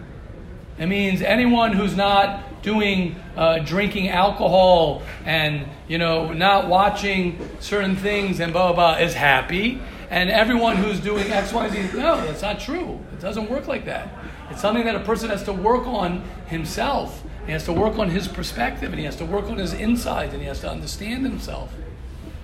[0.78, 7.96] It means anyone who's not doing uh, drinking alcohol and you know not watching certain
[7.96, 11.98] things and blah blah blah is happy, and everyone who's doing X Y Z.
[11.98, 13.00] No, that's not true.
[13.12, 14.08] It doesn't work like that.
[14.50, 17.22] It's something that a person has to work on himself.
[17.46, 20.32] He has to work on his perspective, and he has to work on his insides,
[20.32, 21.74] and he has to understand himself.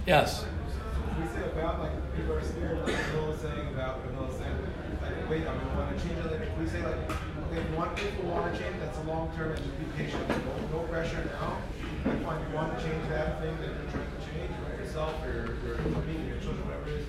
[0.07, 0.45] Yes.
[1.21, 4.37] we say about like people are scared, like Bill was saying about what Bill was
[4.37, 4.57] saying,
[5.03, 6.41] like wait, I mean, want to change it.
[6.41, 9.55] Like, we say like, okay, if one people want to change, that's a long term,
[9.55, 10.29] just be patient.
[10.29, 11.63] No, no pressure now.
[12.03, 15.55] Fine, you want to change that thing that you're trying to change, or yourself, or
[15.65, 17.07] your, company, your children, whatever it is.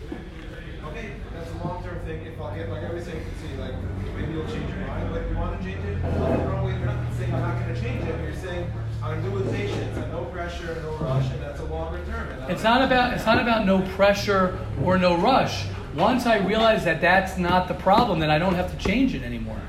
[0.86, 2.26] Okay, that's a long term thing.
[2.26, 3.74] If I'll get like every saying, you see like
[4.14, 6.78] maybe you'll change your mind, but if you want to change it, nothing wrong with.
[6.78, 8.22] You're not saying I'm not going to change it.
[8.22, 8.72] You're saying
[9.02, 11.60] I'm going to do it with patience and no pressure, and no rush, and that's
[11.60, 12.30] a longer term.
[12.50, 15.66] It's not about it's not about no pressure or no rush.
[15.96, 19.24] Once I realize that that's not the problem, then I don't have to change it
[19.24, 19.62] anymore.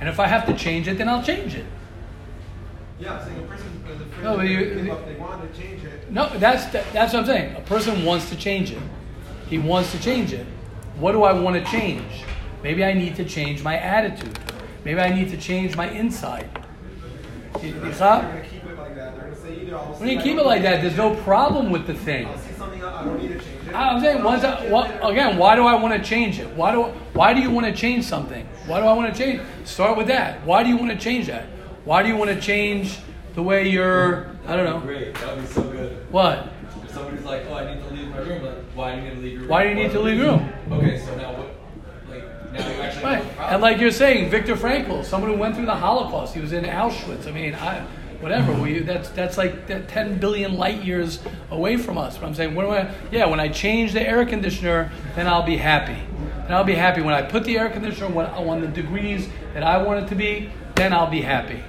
[0.00, 1.64] And if I have to change it, then I'll change it.
[2.98, 5.06] Yeah, saying a person uh, is afraid No, you- up.
[5.06, 6.10] They want to change it.
[6.10, 7.56] No, that's that's what I'm saying.
[7.56, 8.78] A person wants to change it.
[9.48, 10.46] He wants to change it.
[10.98, 12.24] What do I want to change?
[12.62, 14.38] Maybe I need to change my attitude.
[14.84, 16.48] Maybe I need to change my inside.
[17.62, 18.20] You- you They're saw?
[18.22, 19.14] going to keep it like that.
[19.14, 21.70] They're going to say either I'll When you keep it like that, there's no problem
[21.70, 22.26] with the thing.
[22.28, 23.74] I'll see something, I don't need to change it.
[23.74, 26.48] I'm saying once I, what, again, why do I want to change it?
[26.54, 26.82] Why do
[27.12, 28.46] why do you want to change something?
[28.66, 29.42] Why do I want to change?
[29.64, 30.44] Start with that.
[30.46, 31.46] Why do you want to change that?
[31.86, 32.98] Why do you want to change
[33.36, 34.26] the way you're?
[34.44, 34.80] I don't know.
[34.80, 36.12] Great, that would be so good.
[36.12, 36.52] What?
[36.82, 39.14] If somebody's like, oh, I need to leave my room, like, why do you need
[39.14, 39.48] to leave your room?
[39.48, 40.52] Why do you need to leave your room?
[40.72, 41.54] Okay, so now what?
[42.10, 43.18] Like, now you actually Right.
[43.18, 43.54] have a problem.
[43.54, 46.64] And like you're saying, Viktor Frankl, someone who went through the Holocaust, he was in
[46.64, 47.28] Auschwitz.
[47.28, 47.86] I mean, I,
[48.18, 48.52] whatever.
[48.52, 51.20] We, that's that's like that 10 billion light years
[51.52, 52.18] away from us.
[52.18, 52.92] But I'm saying, what do I?
[53.12, 55.98] Yeah, when I change the air conditioner, then I'll be happy.
[56.48, 59.62] Then I'll be happy when I put the air conditioner on, on the degrees that
[59.62, 60.50] I want it to be.
[60.74, 61.62] Then I'll be happy.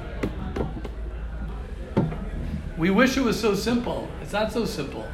[2.78, 4.07] We wish it was so simple.
[4.21, 5.07] It's not so simple.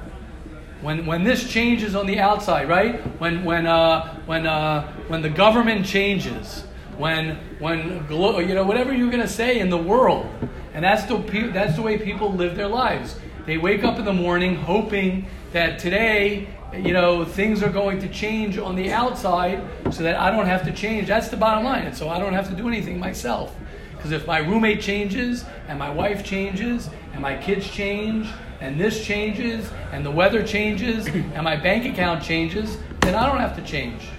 [0.81, 2.99] When, when this changes on the outside, right?
[3.21, 6.65] When, when, uh, when, uh, when the government changes,
[6.97, 10.29] when, when glo- you know, whatever you're going to say in the world,
[10.73, 13.17] and that's the, pe- that's the way people live their lives.
[13.45, 18.09] They wake up in the morning hoping that today, you know, things are going to
[18.09, 21.07] change on the outside so that I don't have to change.
[21.07, 21.85] That's the bottom line.
[21.85, 23.55] And so I don't have to do anything myself.
[23.95, 28.27] Because if my roommate changes, and my wife changes, and my kids change,
[28.59, 33.39] and this changes, and the weather changes, and my bank account changes, then I don't
[33.39, 34.09] have to change.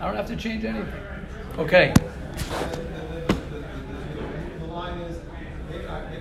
[0.00, 0.92] I don't have to change anything.
[1.58, 1.92] Okay.
[4.60, 5.18] The, line is,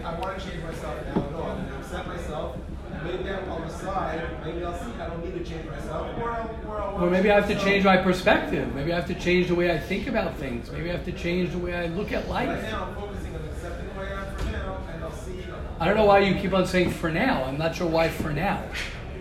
[0.04, 1.30] I, want to change myself now.
[1.32, 2.58] No, I'm accept myself.
[3.04, 4.46] Maybe I'll decide.
[4.46, 6.18] Maybe I'll see I don't need to change myself.
[6.20, 6.30] Or
[6.68, 8.74] or Or maybe I have to change my perspective.
[8.76, 10.72] Maybe I have to change the way I think about things.
[10.72, 12.64] Maybe I have to change the way I look at Right life.
[12.64, 15.44] now, I'm focusing on accepting the way I am for now, and I'll see.
[15.82, 17.44] I don't know why you keep on saying for now.
[17.44, 18.64] I'm not sure why for now.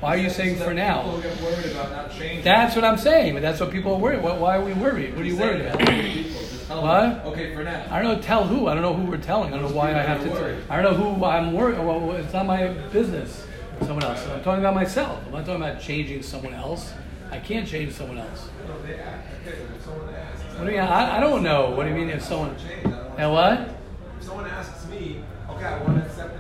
[0.01, 1.05] Why are you saying for now?
[1.05, 2.45] People get worried about not changing.
[2.45, 4.23] That's what I'm saying, but that's what people are worried.
[4.23, 5.17] Why why are we worried?
[5.17, 5.79] What are you worried about?
[5.79, 7.25] People, just tell What?
[7.33, 7.87] Okay, for now.
[7.91, 8.23] I don't know.
[8.23, 8.67] Tell who?
[8.67, 9.55] I don't know who we're telling.
[9.55, 10.29] I don't know why I have to.
[10.29, 10.59] You're.
[10.69, 11.79] I don't know who I'm worried.
[11.79, 13.47] Well, it's not my business.
[13.81, 14.27] someone else.
[14.27, 15.19] I'm talking about myself.
[15.25, 16.93] I'm not talking about changing someone else.
[17.31, 18.51] I can't change someone else.
[18.69, 19.27] No, they ask.
[19.47, 20.43] Okay, if someone asks.
[20.59, 20.81] What do you mean?
[20.81, 21.71] I, I don't know.
[21.71, 22.55] What do you mean if someone?
[23.17, 23.61] And what?
[24.19, 26.40] If someone asks me, okay, I want to accept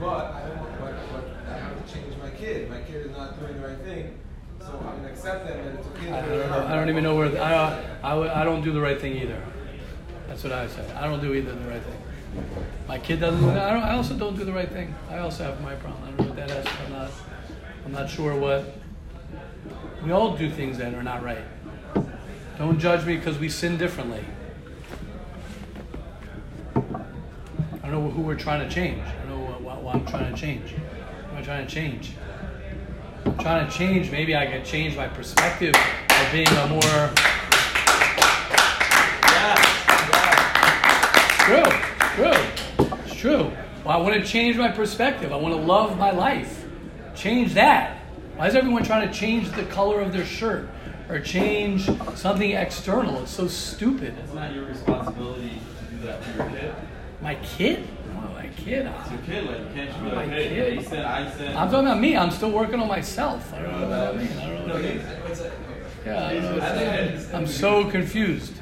[0.00, 2.70] but I don't want, but, but I have to change my kid.
[2.70, 4.18] My kid is not doing the right thing,
[4.60, 6.12] so I'm gonna accept them, and it's okay.
[6.12, 6.66] I don't know.
[6.66, 7.42] I don't even know where.
[7.42, 9.42] I, I, I don't do the right thing either.
[10.28, 10.90] That's what I say.
[10.94, 11.98] I don't do either the right thing.
[12.88, 13.48] My kid doesn't.
[13.50, 14.94] I, don't, I also don't do the right thing.
[15.10, 16.02] I also have my problem.
[16.02, 16.66] I don't know what that is.
[16.86, 17.10] I'm not.
[17.84, 18.74] I'm not sure what.
[20.04, 21.44] We all do things that are not right.
[22.58, 24.24] Don't judge me because we sin differently.
[26.74, 29.02] I don't know who we're trying to change.
[29.72, 30.72] What, what, I'm trying to change.
[30.72, 32.12] What am I trying to change?
[33.24, 34.10] I'm trying to change.
[34.10, 37.10] Maybe I can change my perspective of being a more.
[41.42, 41.64] True,
[42.14, 43.50] true, it's true.
[43.84, 45.32] Well, I want to change my perspective.
[45.32, 46.64] I want to love my life.
[47.16, 47.96] Change that.
[48.36, 50.68] Why is everyone trying to change the color of their shirt
[51.08, 53.22] or change something external?
[53.22, 54.14] It's so stupid.
[54.22, 56.74] It's not your responsibility to do that for your kid.
[57.20, 57.88] My kid?
[58.64, 58.86] Kid.
[58.86, 60.78] It's your kid, like, you can't be like, hey, kid.
[60.78, 61.56] they said, I said.
[61.56, 62.16] I'm talking about me.
[62.16, 63.52] I'm still working on myself.
[63.52, 64.36] I don't know what that means.
[64.38, 65.28] I don't know No, what he, that means.
[65.28, 65.52] what's that?
[66.06, 67.26] Yeah, I don't know what I that think means.
[67.28, 68.54] that- I'm so confused.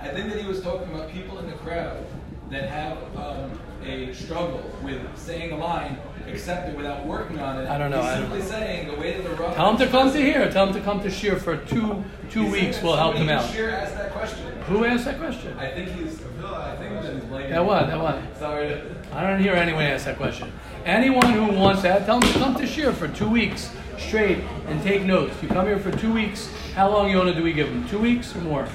[0.00, 2.04] I think that he was talking about people in the crowd
[2.50, 3.50] that have um,
[3.84, 5.98] a struggle with saying a line,
[6.30, 7.68] accept it without working on it.
[7.68, 9.54] I don't know, He's simply saying the way that the rough.
[9.54, 10.50] Tell them to come to here.
[10.50, 12.82] Tell them to come to Shear for two two He's weeks.
[12.82, 13.54] We'll help them somebody out.
[13.54, 14.52] Shir asked that question.
[14.62, 15.58] Who asked that question?
[15.58, 16.20] I think he's.
[16.44, 17.50] I think that he's blaming.
[17.50, 17.86] That what?
[17.86, 18.38] That what?
[18.38, 18.68] Sorry.
[18.68, 20.52] To, I don't hear anyone ask that question.
[20.84, 24.82] Anyone who wants that, tell them to come to Shear for two weeks straight and
[24.82, 25.34] take notes.
[25.36, 26.50] If you come here for two weeks.
[26.74, 27.88] How long, Yona, do we give them?
[27.88, 28.68] Two weeks or more?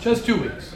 [0.00, 0.74] Just two weeks.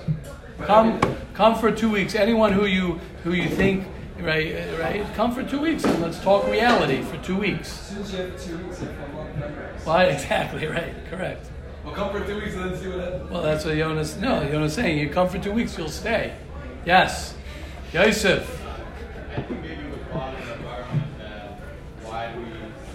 [0.63, 1.01] Come,
[1.35, 2.15] come for two weeks.
[2.15, 3.87] Anyone who you who you think,
[4.21, 7.69] right, uh, right, come for two weeks and let's talk reality for two weeks.
[7.69, 9.85] as soon as you have two weeks, you come up members.
[9.85, 10.95] Why exactly right?
[11.11, 11.51] Correct.
[11.85, 13.31] Well, come for two weeks and then see what happens.
[13.31, 14.17] Well, that's what Yona's.
[14.17, 16.35] No, Yona's saying you come for two weeks, you'll stay.
[16.85, 17.35] Yes,
[17.93, 18.63] Yosef.
[19.37, 21.59] I think maybe with body environment that
[22.03, 22.45] why we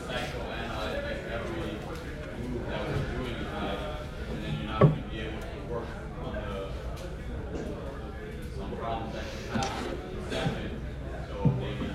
[0.08, 1.62] psychoanalyze like every
[2.50, 3.80] move that we're doing in life,
[4.32, 5.88] and then you're not going to be able to work
[6.26, 7.62] on the
[8.58, 10.74] some problems that you have with resentment.
[11.30, 11.86] So maybe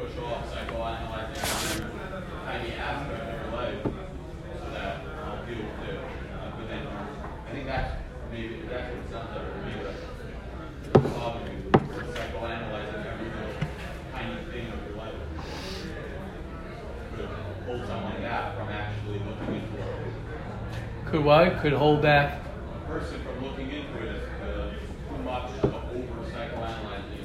[0.00, 4.92] push off psychoanalyzing every tiny aspect of your life so that
[5.24, 5.98] I'll deal with it.
[5.98, 7.92] uh, But then I think that's
[8.32, 9.72] maybe that's what it sounds like for me.
[9.82, 13.56] That the problem is we're psychoanalyzing every little
[14.12, 15.14] tiny thing of your life.
[17.16, 17.28] Could
[17.66, 21.14] hold someone back from actually looking into it.
[21.64, 22.42] Could hold back.
[22.76, 24.74] A person from looking into it is uh,
[25.08, 27.24] too much of over psychoanalyzing.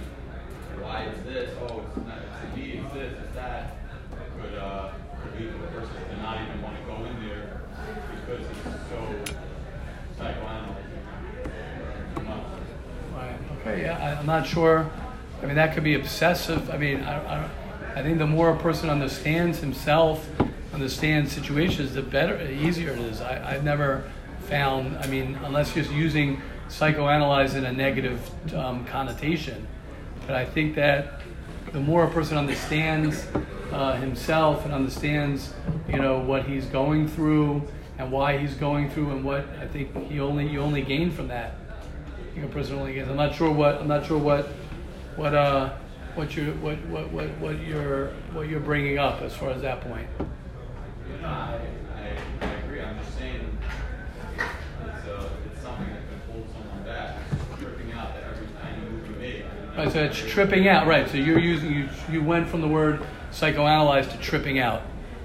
[0.81, 1.49] Why is this?
[1.59, 2.19] Oh, it's not.
[2.19, 2.79] It's me.
[2.81, 3.13] It's this.
[3.21, 3.75] It's that.
[4.39, 7.63] Could uh, could lead the person to not even want to go in there
[8.11, 9.35] because it's so
[10.17, 11.03] psychoanalyzing.
[13.13, 13.37] Right.
[13.59, 13.81] Okay.
[13.81, 14.19] Yeah.
[14.21, 14.89] I'm not sure.
[15.43, 16.69] I mean, that could be obsessive.
[16.69, 17.49] I mean, I, I,
[17.97, 20.29] I think the more a person understands himself,
[20.73, 23.19] understands situations, the better, the easier it is.
[23.19, 24.09] I, I've never
[24.49, 24.97] found.
[24.97, 28.19] I mean, unless you're using psychoanalyze in a negative
[28.53, 29.67] um, connotation,
[30.25, 31.21] but I think that
[31.71, 33.25] the more a person understands
[33.71, 35.53] uh, himself and understands,
[35.87, 37.67] you know, what he's going through
[37.99, 41.27] and why he's going through and what I think he only you only gain from
[41.27, 41.55] that.
[42.31, 43.09] I think a person only gains.
[43.09, 44.47] I'm not sure what I'm not sure what
[45.15, 45.73] what uh
[46.15, 49.81] what you what what what what you're what you're bringing up as far as that
[49.81, 50.07] point.
[51.21, 51.59] No, I,
[51.95, 52.81] I, I agree.
[52.81, 53.57] I'm just saying
[54.39, 57.17] it's, uh, it's something that can hold someone back,
[57.59, 59.45] tripping out that every tiny move you make.
[59.79, 60.87] Right, so it's tripping out.
[60.87, 63.01] Right, so you're using you you went from the word
[63.31, 64.81] psychoanalyze to tripping out.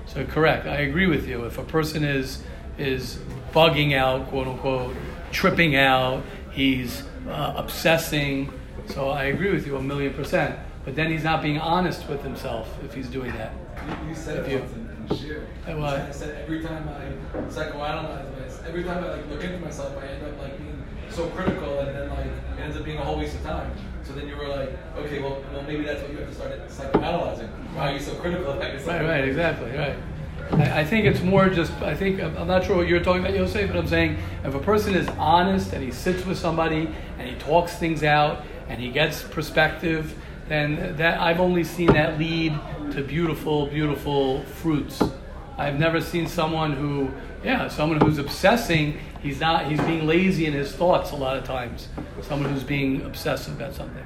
[0.06, 0.66] So correct.
[0.66, 1.44] I agree with you.
[1.44, 2.40] If a person is
[2.78, 3.18] is
[3.52, 4.94] bugging out, quote unquote,
[5.32, 8.52] tripping out, he's uh, obsessing.
[8.86, 10.56] So I agree with you a million percent.
[10.84, 13.54] But then he's not being honest with himself if he's doing that.
[14.04, 15.46] You, you said If you- once in, in Shir.
[15.76, 15.94] What?
[15.98, 20.06] I said every time I psychoanalyze myself, every time I like look into myself, I
[20.06, 20.80] end up like being
[21.10, 23.72] so critical, and then like it ends up being a whole waste of time.
[24.04, 26.68] So then you were like, okay, well, well, maybe that's what you have to start
[26.68, 27.48] psychoanalyzing.
[27.74, 28.86] Why are you so critical of yourself?
[28.86, 29.96] Right, right, exactly, right.
[30.52, 33.22] I, I think it's more just, I think, I'm I'm not sure what you're talking
[33.22, 36.88] about, Yosef, but I'm saying if a person is honest and he sits with somebody
[37.18, 40.14] and he talks things out and he gets perspective,
[40.48, 42.52] then that I've only seen that lead
[42.92, 45.02] to beautiful, beautiful fruits.
[45.56, 47.10] I've never seen someone who,
[47.42, 51.44] yeah, someone who's obsessing, he's not, he's being lazy in his thoughts a lot of
[51.44, 51.88] times.
[52.22, 54.04] Someone who's being obsessive about something.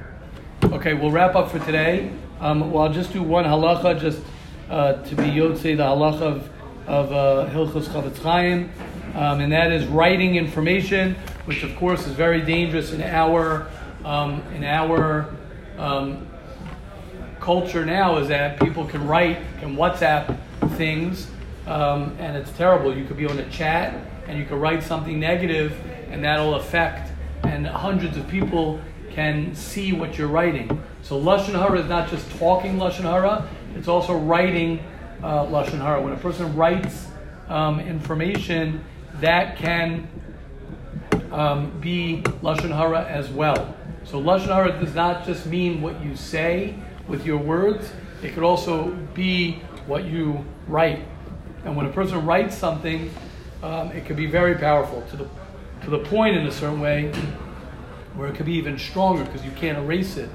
[0.65, 2.11] Okay, we'll wrap up for today.
[2.41, 4.23] Um, well, I'll just do one halacha, just
[4.71, 6.51] uh, to be Yotzei, the halacha of,
[6.87, 8.71] of uh, Hilchos Chofetz Chaim,
[9.15, 11.17] um, and that is writing information,
[11.47, 13.69] which of course is very dangerous in our
[14.05, 15.35] um, in our
[15.79, 16.29] um,
[17.41, 18.19] culture now.
[18.19, 20.39] Is that people can write, can WhatsApp
[20.77, 21.29] things,
[21.67, 22.97] um, and it's terrible.
[22.97, 23.99] You could be on a chat
[24.29, 25.75] and you can write something negative,
[26.11, 27.11] and that'll affect,
[27.43, 30.81] and hundreds of people can see what you're writing.
[31.03, 34.81] So lashon hara is not just talking lashon hara; it's also writing
[35.23, 36.01] uh, lashon hara.
[36.01, 37.09] When a person writes
[37.49, 40.07] um, information, that can
[41.33, 43.75] um, be lashon hara as well.
[44.05, 46.75] So lashon hara does not just mean what you say
[47.09, 47.91] with your words;
[48.23, 51.03] it could also be what you write.
[51.65, 53.11] And when a person writes something,
[53.63, 55.29] um, it can be very powerful to the
[55.83, 57.13] to the point in a certain way
[58.15, 60.29] where it could be even stronger because you can't erase it.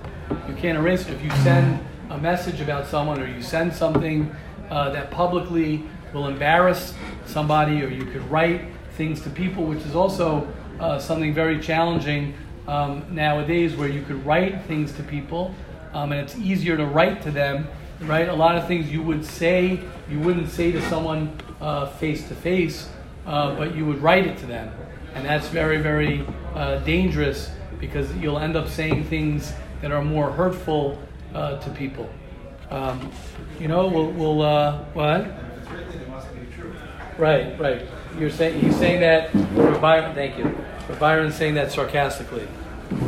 [0.48, 4.34] You can't erase it if you send a message about someone or you send something
[4.70, 6.94] uh, that publicly will embarrass
[7.26, 8.62] somebody, or you could write
[8.94, 10.48] things to people, which is also
[10.80, 12.34] uh, something very challenging
[12.68, 15.54] um, nowadays, where you could write things to people,
[15.94, 17.68] um, and it's easier to write to them.
[18.02, 21.38] Right, a lot of things you would say you wouldn't say to someone
[22.00, 22.90] face to face,
[23.26, 24.74] but you would write it to them,
[25.16, 30.32] and that's very, very uh, dangerous because you'll end up saying things that are more
[30.32, 31.02] hurtful
[31.34, 32.10] uh, to people.
[32.70, 33.12] Um,
[33.60, 35.28] you know, we'll, we'll uh, what?
[37.18, 37.82] Right, right.
[38.18, 39.34] You're saying he's saying that.
[39.82, 40.56] Byron, thank you.
[40.88, 42.48] For Byron's saying that sarcastically.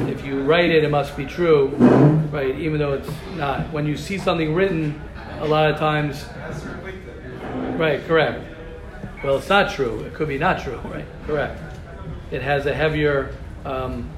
[0.08, 1.68] If you write it, it must be true,
[2.32, 2.56] right?
[2.56, 3.72] Even though it's not.
[3.72, 5.02] When you see something written,
[5.40, 6.26] a lot of times,
[7.78, 8.04] right?
[8.06, 8.55] Correct.
[9.24, 10.02] Well, it's not true.
[10.02, 11.06] It could be not true, right?
[11.26, 11.60] Correct.
[12.32, 13.36] It has a heavier.
[13.64, 14.10] Um,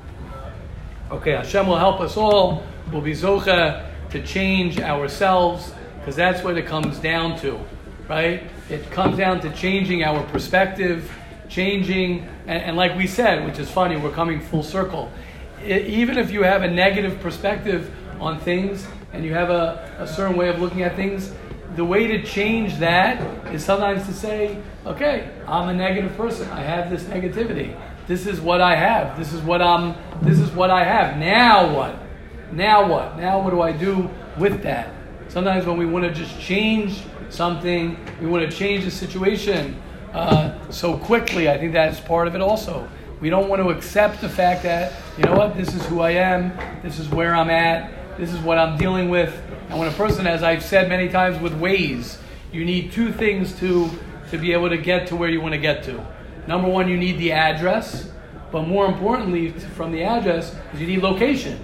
[1.12, 2.64] okay, Hashem will help us all.
[2.92, 7.60] We'll be zocha to change ourselves because that's what it comes down to,
[8.08, 8.44] right?
[8.70, 11.12] It comes down to changing our perspective,
[11.50, 15.12] changing, and, and like we said, which is funny, we're coming full circle.
[15.64, 20.08] It, even if you have a negative perspective on things and you have a, a
[20.08, 21.34] certain way of looking at things,
[21.78, 23.22] the way to change that
[23.54, 26.50] is sometimes to say, okay, I'm a negative person.
[26.50, 27.80] I have this negativity.
[28.08, 29.16] This is what I have.
[29.16, 31.18] This is what I'm this is what I have.
[31.18, 31.96] Now what?
[32.52, 33.18] Now what?
[33.18, 34.10] Now what do I do
[34.40, 34.92] with that?
[35.28, 39.80] Sometimes when we want to just change something, we want to change the situation
[40.14, 41.48] uh, so quickly.
[41.48, 42.90] I think that's part of it also.
[43.22, 46.12] We don't want to accept the fact that, you know what, this is who I
[46.12, 49.34] am, this is where I'm at, this is what I'm dealing with.
[49.70, 52.18] And when a person, as I've said many times with Waze,
[52.52, 53.90] you need two things to,
[54.32, 56.06] to be able to get to where you want to get to.
[56.48, 58.10] Number one, you need the address,
[58.52, 61.60] but more importantly, from the address, you need location.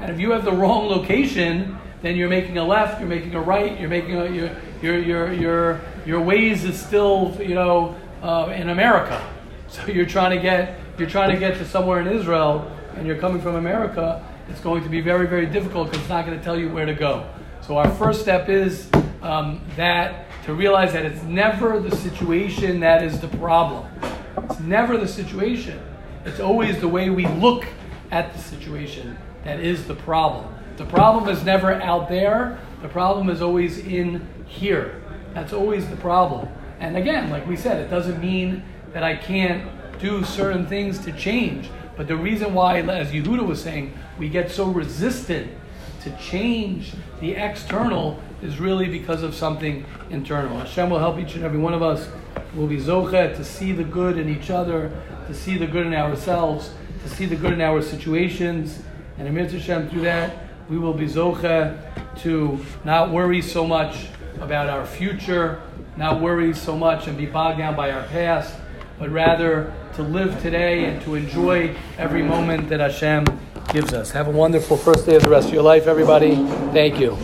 [0.00, 3.40] And if you have the wrong location, then you're making a left, you're making a
[3.40, 4.50] right, you're making a, your,
[4.82, 9.30] your, your, your, your Waze is still, you know, uh, in America.
[9.66, 13.16] So you're trying to get, you're trying to get to somewhere in Israel, and you're
[13.16, 16.44] coming from America, it's going to be very, very difficult because it's not going to
[16.44, 17.26] tell you where to go.
[17.66, 18.90] So our first step is
[19.22, 23.86] um, that to realize that it's never the situation that is the problem.
[24.36, 25.80] It's never the situation.
[26.26, 27.64] It's always the way we look
[28.10, 30.54] at the situation that is the problem.
[30.76, 32.60] The problem is never out there.
[32.82, 35.02] The problem is always in here.
[35.32, 36.50] That's always the problem.
[36.80, 38.62] And again, like we said, it doesn't mean
[38.92, 41.70] that I can't do certain things to change.
[41.96, 45.50] But the reason why, as Yehuda was saying, we get so resistant
[46.02, 50.58] to change the external is really because of something internal.
[50.58, 52.08] Hashem will help each and every one of us.
[52.54, 54.90] We'll be zocha to see the good in each other,
[55.26, 58.82] to see the good in ourselves, to see the good in our situations.
[59.18, 60.36] And Amir Hashem, through that,
[60.68, 61.78] we will be zocha
[62.22, 64.08] to not worry so much
[64.40, 65.62] about our future,
[65.96, 68.54] not worry so much and be bogged down by our past,
[68.98, 73.24] but rather to live today and to enjoy every moment that Hashem
[73.68, 74.10] gives us.
[74.10, 76.36] Have a wonderful first day of the rest of your life, everybody.
[76.72, 77.16] Thank you.